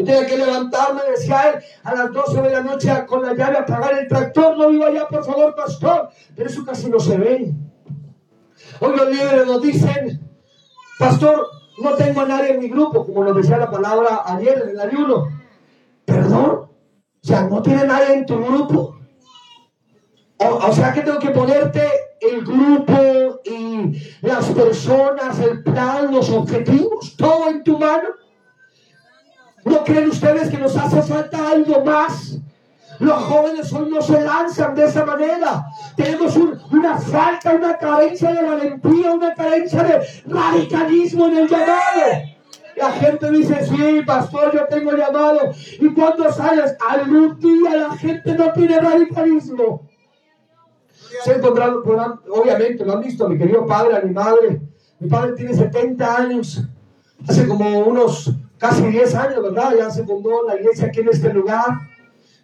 Yo 0.00 0.06
tenía 0.06 0.26
que 0.26 0.38
levantarme, 0.38 1.02
decía 1.10 1.50
él, 1.50 1.62
a 1.84 1.94
las 1.94 2.10
12 2.10 2.40
de 2.40 2.50
la 2.50 2.62
noche 2.62 2.90
con 3.06 3.20
la 3.20 3.34
llave 3.34 3.58
a 3.58 3.60
apagar 3.60 3.98
el 3.98 4.08
tractor. 4.08 4.56
No 4.56 4.70
iba 4.70 4.86
allá, 4.86 5.06
por 5.06 5.22
favor, 5.22 5.54
pastor. 5.54 6.08
Pero 6.34 6.48
eso 6.48 6.64
casi 6.64 6.88
no 6.88 6.98
se 6.98 7.18
ve. 7.18 7.52
Hoy 8.80 8.96
los 8.96 9.10
líderes 9.10 9.46
nos 9.46 9.60
dicen, 9.60 10.26
pastor, 10.98 11.46
no 11.82 11.96
tengo 11.96 12.22
a 12.22 12.26
nadie 12.26 12.52
en 12.52 12.60
mi 12.60 12.68
grupo, 12.70 13.04
como 13.04 13.24
nos 13.24 13.36
decía 13.36 13.58
la 13.58 13.70
palabra 13.70 14.22
ayer 14.24 14.62
en 14.62 14.70
el 14.70 14.80
ayuno. 14.80 15.28
Perdón. 16.06 16.70
O 17.22 17.26
sea, 17.26 17.42
no 17.42 17.60
tiene 17.60 17.84
nadie 17.84 18.14
en 18.14 18.24
tu 18.24 18.42
grupo. 18.42 18.96
O, 20.38 20.46
o 20.46 20.72
sea 20.72 20.94
que 20.94 21.02
tengo 21.02 21.18
que 21.18 21.28
ponerte 21.28 21.82
el 22.22 22.42
grupo 22.42 23.40
y 23.44 24.02
las 24.22 24.46
personas, 24.46 25.38
el 25.40 25.62
plan, 25.62 26.10
los 26.10 26.30
objetivos, 26.30 27.14
todo 27.18 27.50
en 27.50 27.62
tu 27.62 27.78
mano. 27.78 28.08
¿No 29.64 29.84
creen 29.84 30.08
ustedes 30.08 30.48
que 30.48 30.58
nos 30.58 30.76
hace 30.76 31.02
falta 31.02 31.50
algo 31.50 31.84
más? 31.84 32.38
Los 32.98 33.22
jóvenes 33.24 33.72
hoy 33.72 33.90
no 33.90 34.02
se 34.02 34.20
lanzan 34.20 34.74
de 34.74 34.84
esa 34.84 35.06
manera. 35.06 35.66
Tenemos 35.96 36.36
una 36.36 36.98
falta, 36.98 37.54
una 37.54 37.78
carencia 37.78 38.32
de 38.32 38.42
valentía, 38.42 39.12
una 39.12 39.34
carencia 39.34 39.82
de 39.82 40.06
radicalismo 40.26 41.26
en 41.28 41.38
el 41.38 41.48
llamado. 41.48 42.30
La 42.76 42.92
gente 42.92 43.30
dice, 43.30 43.66
sí, 43.66 44.02
pastor, 44.06 44.52
yo 44.54 44.66
tengo 44.66 44.92
llamado. 44.92 45.50
Y 45.80 45.88
cuando 45.94 46.30
sales, 46.30 46.76
algún 46.88 47.38
día 47.38 47.74
la 47.74 47.96
gente 47.96 48.34
no 48.34 48.52
tiene 48.52 48.78
radicalismo. 48.78 49.88
Se 51.24 51.36
encontrado, 51.36 51.82
obviamente, 52.30 52.84
lo 52.84 52.94
han 52.94 53.00
visto, 53.00 53.28
mi 53.28 53.38
querido 53.38 53.66
padre, 53.66 53.96
a 53.96 54.00
mi 54.00 54.12
madre. 54.12 54.60
Mi 54.98 55.08
padre 55.08 55.32
tiene 55.32 55.54
70 55.54 56.16
años. 56.16 56.62
Hace 57.26 57.48
como 57.48 57.80
unos 57.80 58.32
casi 58.60 58.82
10 58.82 59.14
años, 59.16 59.42
¿verdad? 59.42 59.72
Ya 59.76 59.90
se 59.90 60.04
fundó 60.04 60.46
la 60.46 60.54
iglesia 60.54 60.86
aquí 60.86 61.00
en 61.00 61.08
este 61.08 61.32
lugar. 61.32 61.66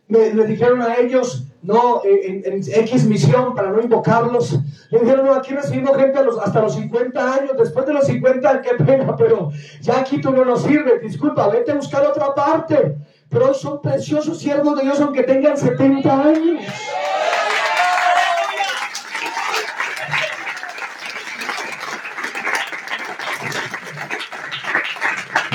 Me, 0.09 0.33
le 0.33 0.47
dijeron 0.47 0.83
a 0.83 0.97
ellos, 0.97 1.47
no, 1.63 2.01
en, 2.05 2.63
X 2.65 3.05
misión, 3.07 3.55
para 3.55 3.71
no 3.71 3.81
invocarlos, 3.81 4.59
le 4.91 5.01
dijeron, 5.01 5.27
no, 5.27 5.35
aquí 5.35 5.53
recibimos 5.53 5.97
gente 5.97 6.21
hasta 6.43 6.63
los 6.63 6.75
50 6.75 7.35
años, 7.35 7.51
después 7.59 7.87
de 7.87 7.93
los 7.93 8.07
50, 8.07 8.63
qué 8.63 8.75
pena, 8.85 9.17
pero 9.17 9.51
ya 9.81 9.99
aquí 9.99 10.21
tú 10.21 10.31
no 10.31 10.45
nos 10.45 10.63
sirves, 10.63 11.03
disculpa, 11.03 11.49
vete 11.49 11.73
a 11.73 11.75
buscar 11.75 12.05
otra 12.07 12.35
parte. 12.35 12.97
Pero 13.29 13.53
son 13.53 13.83
preciosos 13.83 14.39
siervos 14.39 14.77
de 14.77 14.85
Dios 14.85 15.01
aunque 15.01 15.25
tengan 15.25 15.57
70 15.57 16.23
años. 16.23 16.63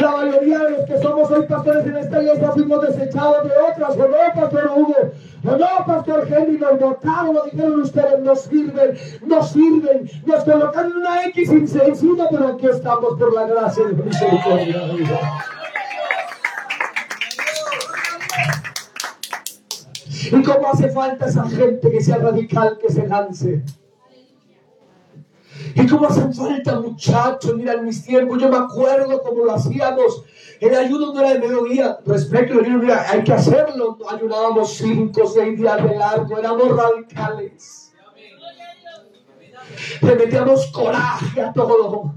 La 0.01 0.11
mayoría 0.11 0.57
de 0.57 0.71
los 0.71 0.85
que 0.85 0.97
somos 0.99 1.20
hoy 1.31 1.45
pastores 1.47 1.85
en 1.85 1.97
esta 1.97 2.21
iglesia 2.21 2.51
fuimos 2.51 2.81
desechados 2.81 3.43
de 3.43 3.51
otras, 3.71 3.97
o 3.97 4.07
no, 4.07 4.17
pastor 4.41 4.71
Hugo, 4.75 4.95
o 5.43 5.57
no, 5.57 5.85
pastor 5.85 6.27
Henry, 6.29 6.57
nos 6.57 6.79
votaron, 6.79 7.35
lo 7.35 7.43
dijeron 7.45 7.81
ustedes, 7.81 8.19
no 8.21 8.35
sirven, 8.35 8.97
no 9.25 9.43
sirven, 9.43 10.09
nos 10.25 10.43
colocaron 10.43 10.97
una 10.97 11.25
X 11.25 11.49
encima, 11.51 12.27
pero 12.29 12.47
aquí 12.49 12.67
estamos 12.67 13.17
por 13.17 13.33
la 13.33 13.47
gracia 13.47 13.85
de 13.85 14.03
misericordia. 14.03 14.81
Y 20.31 20.43
cómo 20.43 20.69
hace 20.71 20.89
falta 20.89 21.25
esa 21.25 21.47
gente 21.49 21.91
que 21.91 22.01
sea 22.01 22.17
radical, 22.17 22.77
que 22.79 22.91
se 22.91 23.07
lance. 23.07 23.63
Y 25.75 25.87
cómo 25.87 26.07
hacen 26.07 26.33
falta 26.33 26.79
muchachos, 26.79 27.55
mira, 27.55 27.81
mis 27.81 28.03
tiempos 28.03 28.41
yo 28.41 28.49
me 28.49 28.57
acuerdo 28.57 29.21
cómo 29.23 29.45
lo 29.45 29.53
hacíamos. 29.53 30.23
El 30.61 30.75
ayuno 30.75 31.11
no 31.11 31.19
era 31.19 31.33
de 31.33 31.39
mediodía, 31.39 31.97
respecto 32.05 32.53
mira, 32.61 33.03
hay 33.09 33.23
que 33.23 33.33
hacerlo. 33.33 33.97
Ayunábamos 34.07 34.75
cinco, 34.75 35.25
seis 35.25 35.57
días 35.57 35.83
de 35.83 35.95
largo, 35.97 36.37
éramos 36.37 36.77
radicales. 36.77 37.91
Le 40.01 40.15
metíamos 40.15 40.67
coraje 40.67 41.41
a 41.41 41.51
todo. 41.51 42.13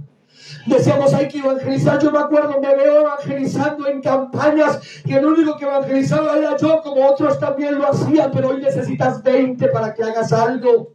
Decíamos, 0.67 1.15
hay 1.15 1.29
que 1.29 1.39
evangelizar. 1.39 1.99
Yo 1.99 2.13
me 2.13 2.19
acuerdo, 2.19 2.61
me 2.61 2.75
veo 2.77 3.01
evangelizando 3.01 3.87
en 3.87 4.03
campañas 4.03 4.79
que 5.07 5.15
el 5.17 5.25
único 5.25 5.57
que 5.57 5.65
evangelizaba 5.65 6.37
era 6.37 6.55
yo, 6.59 6.83
como 6.83 7.07
otros 7.07 7.39
también 7.41 7.79
lo 7.79 7.89
hacían, 7.89 8.31
pero 8.31 8.51
hoy 8.51 8.61
necesitas 8.61 9.23
20 9.23 9.69
para 9.69 9.95
que 9.95 10.03
hagas 10.03 10.35
algo 10.35 10.95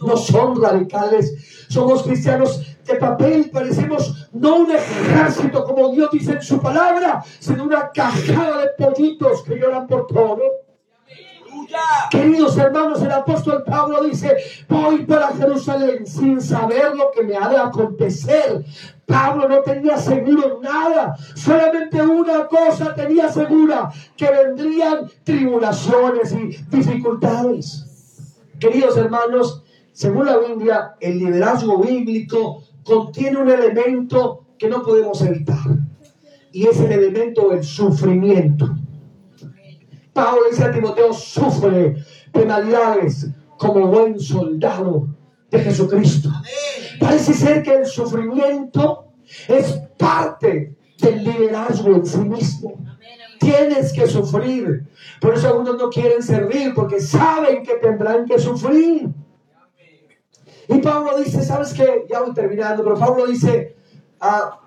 no 0.00 0.16
son 0.16 0.60
radicales, 0.60 1.66
somos 1.68 2.02
cristianos 2.02 2.76
de 2.84 2.94
papel, 2.96 3.50
parecemos 3.50 4.21
no 4.32 4.56
un 4.56 4.70
ejército 4.70 5.64
como 5.64 5.90
Dios 5.90 6.10
dice 6.10 6.32
en 6.32 6.42
su 6.42 6.60
palabra, 6.60 7.22
sino 7.38 7.64
una 7.64 7.90
cajada 7.90 8.62
de 8.62 8.68
pollitos 8.78 9.42
que 9.42 9.56
lloran 9.56 9.86
por 9.86 10.06
todo. 10.06 10.40
Queridos 12.10 12.56
hermanos, 12.58 13.02
el 13.02 13.10
apóstol 13.10 13.62
Pablo 13.64 14.02
dice, 14.04 14.36
voy 14.68 15.04
para 15.04 15.28
Jerusalén 15.28 16.06
sin 16.06 16.40
saber 16.40 16.94
lo 16.94 17.10
que 17.10 17.22
me 17.22 17.36
ha 17.36 17.48
de 17.48 17.56
acontecer. 17.56 18.64
Pablo 19.06 19.48
no 19.48 19.60
tenía 19.60 19.96
seguro 19.98 20.60
nada, 20.62 21.16
solamente 21.34 22.00
una 22.00 22.46
cosa 22.46 22.94
tenía 22.94 23.30
segura, 23.30 23.90
que 24.16 24.30
vendrían 24.30 25.10
tribulaciones 25.24 26.32
y 26.32 26.56
dificultades. 26.70 27.86
Queridos 28.58 28.96
hermanos, 28.96 29.62
según 29.92 30.26
la 30.26 30.38
Biblia, 30.38 30.94
el 31.00 31.18
liderazgo 31.18 31.78
bíblico 31.78 32.62
contiene 32.84 33.38
un 33.38 33.48
elemento 33.48 34.46
que 34.58 34.68
no 34.68 34.82
podemos 34.82 35.20
evitar. 35.22 35.58
Y 36.52 36.66
es 36.66 36.78
el 36.80 36.92
elemento 36.92 37.48
del 37.48 37.64
sufrimiento. 37.64 38.76
Pablo 40.12 40.42
dice 40.50 40.64
a 40.64 40.72
Timoteo, 40.72 41.12
sufre 41.12 41.96
penalidades 42.32 43.28
como 43.56 43.86
buen 43.86 44.20
soldado 44.20 45.08
de 45.50 45.60
Jesucristo. 45.60 46.30
Parece 47.00 47.32
ser 47.32 47.62
que 47.62 47.74
el 47.74 47.86
sufrimiento 47.86 49.12
es 49.48 49.80
parte 49.96 50.76
del 51.00 51.24
liderazgo 51.24 51.94
en 51.94 52.06
sí 52.06 52.18
mismo. 52.18 52.74
Tienes 53.40 53.92
que 53.92 54.06
sufrir. 54.06 54.86
Por 55.20 55.34
eso 55.34 55.48
algunos 55.48 55.76
no 55.76 55.90
quieren 55.90 56.22
servir 56.22 56.74
porque 56.74 57.00
saben 57.00 57.62
que 57.62 57.74
tendrán 57.74 58.24
que 58.26 58.38
sufrir. 58.38 59.08
Y 60.74 60.78
Pablo 60.78 61.18
dice, 61.18 61.42
¿sabes 61.42 61.72
qué? 61.74 62.06
Ya 62.08 62.20
voy 62.20 62.32
terminando, 62.32 62.82
pero 62.82 62.96
Pablo 62.98 63.26
dice, 63.26 63.76
ah, 64.20 64.60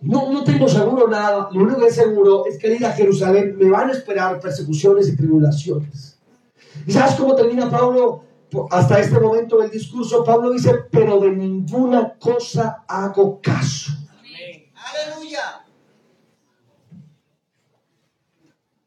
no, 0.00 0.32
no 0.32 0.44
tengo 0.44 0.68
seguro 0.68 1.08
nada. 1.08 1.48
Lo 1.52 1.62
único 1.62 1.80
que 1.80 1.88
es 1.88 1.94
seguro 1.94 2.46
es 2.46 2.58
que 2.58 2.74
ir 2.74 2.86
a 2.86 2.92
Jerusalén 2.92 3.56
me 3.58 3.70
van 3.70 3.90
a 3.90 3.92
esperar 3.92 4.40
persecuciones 4.40 5.08
y 5.08 5.16
tribulaciones. 5.16 6.18
¿Y 6.86 6.92
sabes 6.92 7.14
cómo 7.16 7.34
termina 7.34 7.70
Pablo? 7.70 8.22
Hasta 8.70 9.00
este 9.00 9.18
momento 9.18 9.58
del 9.58 9.70
discurso, 9.70 10.24
Pablo 10.24 10.50
dice, 10.50 10.72
pero 10.90 11.18
de 11.20 11.30
ninguna 11.30 12.14
cosa 12.14 12.84
hago 12.86 13.40
caso. 13.42 13.92
Aleluya. 14.74 15.64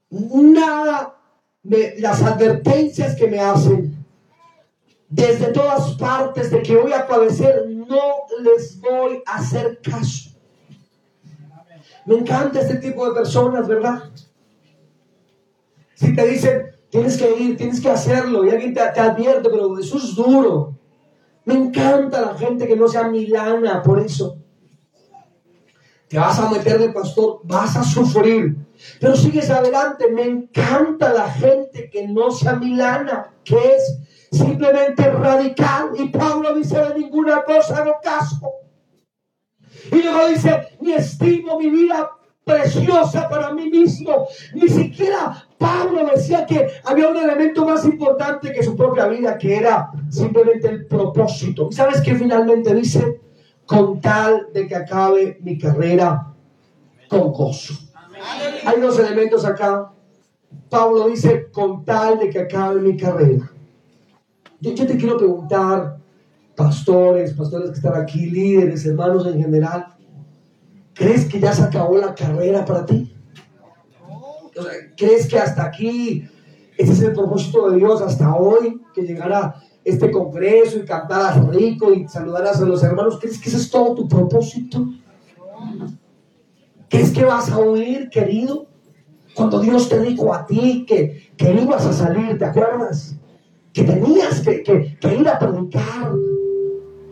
Nada, 0.09 1.15
las 1.63 2.23
advertencias 2.23 3.15
que 3.15 3.27
me 3.27 3.39
hacen 3.39 3.98
desde 5.10 5.52
todas 5.52 5.95
partes 5.95 6.52
de 6.52 6.62
que 6.62 6.78
voy 6.78 6.93
a 6.93 7.08
padecer, 7.08 7.65
no 7.67 8.00
les 8.43 8.80
voy 8.80 9.22
a 9.26 9.38
hacer 9.38 9.82
caso. 9.82 10.30
Me 12.06 12.15
encanta 12.15 12.62
este 12.62 12.78
tipo 12.78 13.08
de 13.08 13.15
personas, 13.15 13.67
¿verdad? 13.67 14.04
Si 15.95 16.15
te 16.15 16.28
dicen, 16.28 16.72
tienes 16.89 17.17
que 17.17 17.38
ir, 17.38 17.58
tienes 17.58 17.82
que 17.82 17.89
hacerlo, 17.89 18.45
y 18.45 18.50
alguien 18.52 18.74
te, 18.74 18.82
te 18.93 19.00
advierte, 19.00 19.50
pero 19.50 19.78
eso 19.78 19.98
es 19.98 20.15
duro. 20.15 20.78
Me 21.43 21.56
encanta 21.56 22.22
la 22.22 22.36
gente 22.36 22.67
que 22.67 22.76
no 22.76 22.88
sea 22.88 23.08
milana 23.08 23.82
por 23.82 24.00
eso. 24.00 24.38
Te 26.08 26.17
vas 26.17 26.39
a 26.39 26.50
meter 26.50 26.80
de 26.80 26.89
pastor, 26.89 27.41
vas 27.43 27.76
a 27.76 27.84
sufrir, 27.84 28.58
pero 29.00 29.15
sigues 29.15 29.50
adelante. 29.50 30.10
Me 30.12 30.24
encanta 30.24 31.13
la 31.13 31.30
gente 31.32 31.89
que 31.89 32.08
no 32.08 32.32
sea 32.32 32.54
milana, 32.56 33.32
que 33.43 33.56
es 33.56 34.00
simplemente 34.32 35.10
radical. 35.12 35.92
Y 35.98 36.10
Pablo 36.10 36.56
dice 36.56 36.80
de 36.80 37.00
ninguna 37.00 37.44
cosa 37.44 37.84
no 37.84 37.94
caso. 38.02 38.54
Y 39.92 40.02
luego 40.02 40.28
dice, 40.28 40.78
ni 40.82 40.94
estimo 40.94 41.58
mi 41.58 41.70
vida 41.70 42.12
preciosa 42.44 43.30
para 43.30 43.54
mí 43.54 43.70
mismo. 43.70 44.28
Ni 44.54 44.68
siquiera 44.68 45.46
Pablo 45.58 46.06
decía 46.13 46.46
que 46.46 46.68
había 46.84 47.10
un 47.10 47.18
elemento 47.18 47.65
más 47.65 47.86
importante 47.86 48.52
que 48.52 48.63
su 48.63 48.76
propia 48.76 49.08
vida, 49.08 49.38
que 49.38 49.56
era 49.56 49.92
simplemente 50.10 50.68
el 50.68 50.86
propósito. 50.86 51.68
¿Y 51.72 51.76
sabes 51.76 52.02
qué 52.02 52.15
finalmente 52.15 52.74
dice? 52.74 53.22
Con 53.65 54.02
tal 54.02 54.48
de 54.54 54.68
que 54.68 54.76
acabe 54.76 55.38
mi 55.42 55.58
carrera 55.58 56.34
con 57.08 57.32
gozo. 57.32 57.76
Hay 58.65 58.80
dos 58.80 59.00
elementos 59.00 59.46
acá. 59.46 59.92
Pablo 60.70 61.08
dice, 61.08 61.50
con 61.52 61.86
tal 61.86 62.20
de 62.20 62.30
que 62.30 62.39
acabe 62.39 62.82
mi 62.82 62.98
carrera. 62.98 63.52
Yo, 64.62 64.74
te 64.74 64.98
quiero 64.98 65.17
preguntar, 65.17 65.98
pastores, 66.56 67.34
pastores 67.34 67.69
que 67.69 67.78
están 67.78 67.95
aquí, 67.95 68.30
líderes, 68.30 68.86
hermanos 68.86 69.26
en 69.26 69.41
general, 69.41 69.88
¿crees 70.93 71.26
que 71.26 71.39
ya 71.39 71.54
se 71.54 71.62
acabó 71.62 71.98
la 71.98 72.13
carrera 72.13 72.65
para 72.65 72.86
ti? 72.86 73.15
¿Crees 74.98 75.30
que 75.30 75.39
hasta 75.39 75.63
aquí, 75.63 76.28
ese 76.78 76.91
es 76.91 77.02
el 77.02 77.13
propósito 77.13 77.69
de 77.69 77.78
Dios, 77.78 78.02
hasta 78.02 78.36
hoy, 78.36 78.82
que 78.93 79.04
llegara 79.04 79.56
este 79.86 80.12
congreso 80.12 80.78
y 80.78 80.86
cantaras 80.86 81.48
rico 81.48 81.93
y 81.93 82.08
saludaras 82.10 82.62
a 82.62 82.65
los 82.65 82.84
hermanos? 82.84 83.17
¿Crees 83.22 83.39
que 83.39 83.48
ese 83.48 83.60
es 83.60 83.72
todo 83.72 83.95
tu 83.95 84.10
propósito? 84.10 84.86
¿Crees 86.89 87.12
que 87.12 87.24
vas 87.24 87.50
a 87.50 87.60
huir, 87.60 88.10
querido? 88.10 88.67
Cuando 89.36 89.62
Dios 89.62 89.88
te 89.88 90.02
dijo 90.02 90.34
a 90.34 90.45
ti 90.45 90.86
que, 90.86 91.32
que 91.38 91.54
ibas 91.54 91.86
a 91.86 91.93
salir, 91.93 92.38
¿te 92.38 92.43
acuerdas? 92.43 93.18
Que 93.73 93.84
tenías 93.84 94.41
que, 94.41 94.63
que, 94.63 95.15
ir 95.15 95.29
a 95.29 95.38
predicar, 95.38 96.12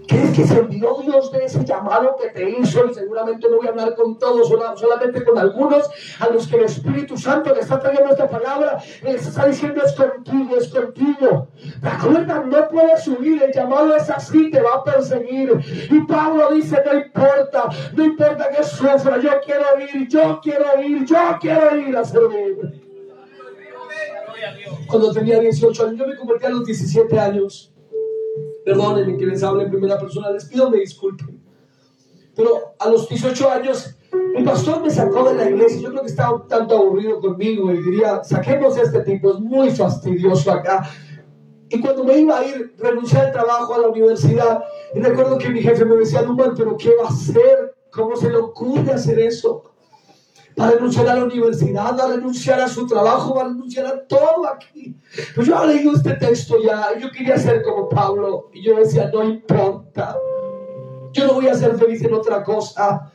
¿Crees 0.08 0.32
que 0.32 0.48
se 0.48 0.60
olvidó 0.60 1.02
Dios 1.02 1.32
de 1.34 1.44
ese 1.44 1.66
llamado 1.66 2.16
que 2.16 2.30
te 2.30 2.50
hizo? 2.50 2.86
Y 2.86 2.94
seguramente 2.94 3.50
no 3.50 3.58
voy 3.58 3.68
a 3.68 3.72
hablar 3.72 3.94
con 3.94 4.18
todos, 4.18 4.48
solamente 4.48 5.24
con 5.26 5.38
algunos 5.38 5.90
a 6.20 6.30
los 6.30 6.48
que 6.48 6.56
el 6.56 6.64
Espíritu 6.64 7.18
Santo 7.18 7.54
le 7.54 7.60
está 7.60 7.78
trayendo 7.78 8.12
esta 8.12 8.30
palabra 8.30 8.82
y 9.02 9.06
les 9.06 9.28
está 9.28 9.46
diciendo 9.48 9.82
es 9.84 9.92
contigo, 9.94 10.56
es 10.56 10.70
contigo. 10.70 11.50
Recuerda, 11.82 12.40
no 12.40 12.70
puedes 12.70 13.04
subir, 13.04 13.44
el 13.44 13.52
llamado 13.52 13.96
es 13.98 14.10
así, 14.10 14.50
te 14.50 14.62
va 14.62 14.76
a 14.76 14.84
perseguir. 14.84 15.52
Y 15.92 16.00
Pablo 16.02 16.52
dice, 16.52 16.82
no 16.86 16.98
importa, 16.98 17.70
no 17.94 18.06
importa 18.06 18.50
que 18.50 18.64
sufra, 18.64 19.18
yo 19.20 19.32
quiero 19.44 19.66
ir, 19.94 20.08
yo 20.08 20.40
quiero 20.42 20.82
ir, 20.82 21.06
yo 21.06 21.38
quiero 21.42 21.76
ir 21.76 21.98
a 21.98 22.06
servir. 22.06 22.87
Cuando 24.88 25.12
tenía 25.12 25.40
18 25.40 25.86
años, 25.86 25.98
yo 25.98 26.08
me 26.08 26.16
convertí 26.16 26.46
a 26.46 26.50
los 26.50 26.66
17 26.66 27.20
años. 27.20 27.74
Perdónenme 28.66 29.18
que 29.18 29.26
les 29.26 29.44
hable 29.44 29.64
en 29.64 29.70
primera 29.70 29.98
persona, 29.98 30.32
les 30.32 30.46
pido 30.46 30.70
me 30.70 30.80
disculpen. 30.80 31.42
Pero 32.36 32.76
a 32.78 32.90
los 32.90 33.10
18 33.10 33.50
años, 33.50 33.96
el 34.36 34.44
pastor 34.44 34.82
me 34.82 34.90
sacó 34.92 35.30
de 35.30 35.36
la 35.36 35.50
iglesia. 35.50 35.82
Yo 35.82 35.90
creo 35.90 36.02
que 36.02 36.10
estaba 36.10 36.36
un 36.36 36.48
tanto 36.48 36.78
aburrido 36.78 37.20
conmigo 37.20 37.72
y 37.72 37.82
diría, 37.82 38.24
saquemos 38.24 38.78
a 38.78 38.84
este 38.84 39.02
tipo, 39.02 39.32
es 39.32 39.40
muy 39.40 39.72
fastidioso 39.72 40.52
acá. 40.52 40.88
Y 41.70 41.82
cuando 41.82 42.04
me 42.04 42.18
iba 42.20 42.40
a 42.40 42.46
ir, 42.46 42.76
renuncié 42.78 43.20
al 43.20 43.32
trabajo 43.32 43.74
a 43.74 43.80
la 43.80 43.88
universidad. 43.88 44.64
Y 44.94 45.00
recuerdo 45.00 45.38
que 45.38 45.50
mi 45.50 45.62
jefe 45.62 45.84
me 45.86 45.96
decía, 45.96 46.22
Lumar, 46.22 46.54
pero 46.56 46.78
¿qué 46.78 46.92
va 46.96 47.08
a 47.08 47.12
hacer? 47.12 47.76
¿Cómo 47.92 48.16
se 48.16 48.30
le 48.30 48.38
ocurre 48.38 48.92
hacer 48.92 49.20
eso? 49.20 49.64
Va 50.60 50.68
a 50.68 50.72
renunciar 50.72 51.08
a 51.08 51.16
la 51.16 51.24
universidad, 51.24 51.98
va 51.98 52.06
a 52.06 52.16
renunciar 52.16 52.60
a 52.60 52.68
su 52.68 52.88
trabajo, 52.88 53.36
va 53.36 53.44
a 53.44 53.48
renunciar 53.48 53.86
a 53.86 54.08
todo 54.08 54.48
aquí. 54.48 54.96
Pues 55.36 55.48
yo 55.48 55.66
leído 55.66 55.94
este 55.94 56.14
texto 56.14 56.58
ya, 56.62 56.98
yo 56.98 57.12
quería 57.12 57.38
ser 57.38 57.62
como 57.62 57.88
Pablo, 57.90 58.50
y 58.54 58.64
yo 58.64 58.76
decía, 58.78 59.10
no 59.14 59.24
importa, 59.24 60.18
yo 61.14 61.28
no 61.28 61.34
voy 61.34 61.48
a 61.48 61.56
ser 61.56 61.76
feliz 61.78 62.04
en 62.04 62.14
otra 62.14 62.44
cosa. 62.44 63.12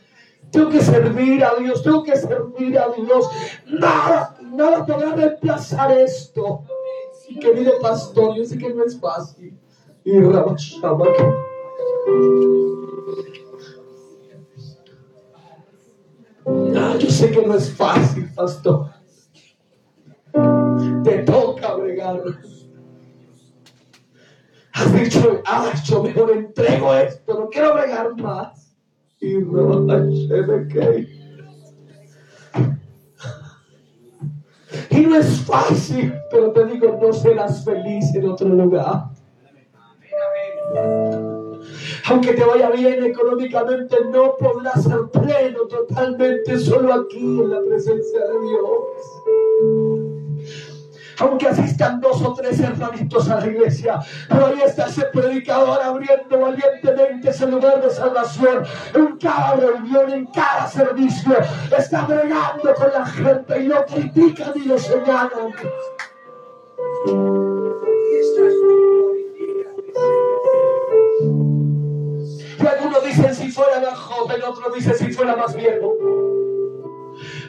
Tengo 0.51 0.69
que 0.69 0.81
servir 0.81 1.43
a 1.43 1.55
Dios, 1.55 1.81
tengo 1.81 2.03
que 2.03 2.15
servir 2.15 2.77
a 2.77 2.89
Dios. 2.89 3.27
Nada, 3.65 4.37
nada 4.41 4.85
podrá 4.85 5.15
reemplazar 5.15 5.91
esto. 5.91 6.63
Querido 7.41 7.79
pastor, 7.81 8.35
yo 8.35 8.45
sé 8.45 8.57
que 8.57 8.71
no 8.71 8.83
es 8.83 8.99
fácil. 8.99 9.57
Y 10.03 10.19
Rabashama, 10.19 11.05
Ah, 16.45 16.95
yo 16.99 17.09
sé 17.09 17.31
que 17.31 17.45
no 17.45 17.55
es 17.55 17.71
fácil, 17.73 18.29
pastor. 18.33 18.89
Te 21.03 21.19
toca 21.19 21.75
bregar. 21.75 22.21
Has 24.73 24.93
dicho, 24.93 25.41
ah, 25.45 25.71
yo 25.85 26.03
mejor 26.03 26.31
entrego 26.31 26.93
esto, 26.95 27.39
no 27.39 27.49
quiero 27.49 27.73
bregar 27.75 28.15
más. 28.17 28.75
Y 29.21 29.35
no, 29.35 29.85
Y 34.89 35.05
no 35.05 35.15
es 35.15 35.41
fácil, 35.41 36.13
pero 36.29 36.51
te 36.51 36.65
digo, 36.65 36.99
no 37.01 37.13
serás 37.13 37.63
feliz 37.63 38.13
en 38.15 38.29
otro 38.29 38.49
lugar 38.49 39.13
aunque 42.05 42.33
te 42.33 42.43
vaya 42.43 42.69
bien 42.69 43.03
económicamente, 43.05 43.97
no 44.11 44.35
podrás 44.37 44.83
ser 44.83 45.07
pleno 45.11 45.59
totalmente 45.69 46.59
solo 46.59 46.93
aquí 46.93 47.19
en 47.19 47.49
la 47.49 47.61
presencia 47.61 48.19
de 48.19 48.39
Dios. 48.41 48.73
Aunque 51.19 51.47
asistan 51.47 52.01
dos 52.01 52.21
o 52.21 52.33
tres 52.33 52.59
hermanitos 52.59 53.29
a 53.29 53.39
la 53.39 53.47
iglesia, 53.47 53.99
pero 54.27 54.47
ahí 54.47 54.61
está 54.65 54.87
ese 54.87 55.05
predicador 55.05 55.79
abriendo 55.81 56.39
valientemente 56.39 57.29
ese 57.29 57.47
lugar 57.47 57.81
de 57.81 57.89
salvación 57.91 58.63
en 58.93 59.17
cada 59.17 59.55
reunión, 59.55 60.11
en 60.11 60.25
cada 60.27 60.67
servicio. 60.67 61.37
Está 61.77 62.05
bregando 62.05 62.73
con 62.73 62.91
la 62.91 63.05
gente 63.05 63.63
y 63.63 63.67
no 63.67 63.85
critica 63.85 64.51
ni 64.55 64.65
lo 64.65 64.77
señalan. 64.77 65.53
Más 74.43 74.57
joven, 74.57 74.65
otros 74.65 74.75
dicen 74.75 74.95
si 74.95 75.13
fuera 75.13 75.35
más 75.35 75.55
viejo. 75.55 75.93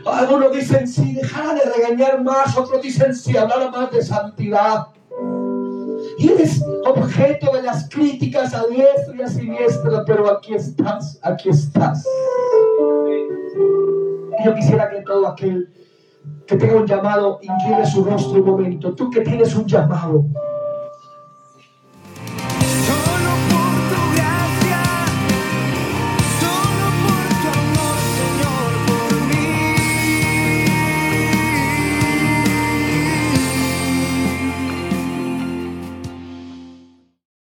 Algunos 0.06 0.52
dicen 0.52 0.86
si 0.86 1.14
dejara 1.14 1.54
de 1.54 1.72
regañar 1.76 2.22
más, 2.22 2.56
otros 2.56 2.82
dicen 2.82 3.14
si 3.14 3.36
hablara 3.36 3.70
más 3.70 3.90
de 3.90 4.02
santidad. 4.02 4.88
Y 6.18 6.30
eres 6.30 6.62
objeto 6.84 7.52
de 7.52 7.62
las 7.62 7.88
críticas 7.88 8.54
a 8.54 8.66
diestra 8.66 9.16
y 9.16 9.22
a 9.22 9.28
siniestra, 9.28 10.04
pero 10.04 10.30
aquí 10.30 10.54
estás, 10.54 11.18
aquí 11.22 11.48
estás. 11.48 12.06
Yo 14.44 14.54
quisiera 14.54 14.90
que 14.90 15.00
todo 15.00 15.26
aquel 15.26 15.72
que 16.46 16.56
tenga 16.56 16.76
un 16.76 16.86
llamado 16.86 17.38
incline 17.40 17.86
su 17.86 18.04
rostro 18.04 18.40
un 18.40 18.46
momento. 18.46 18.94
Tú 18.94 19.10
que 19.10 19.22
tienes 19.22 19.54
un 19.54 19.66
llamado 19.66 20.26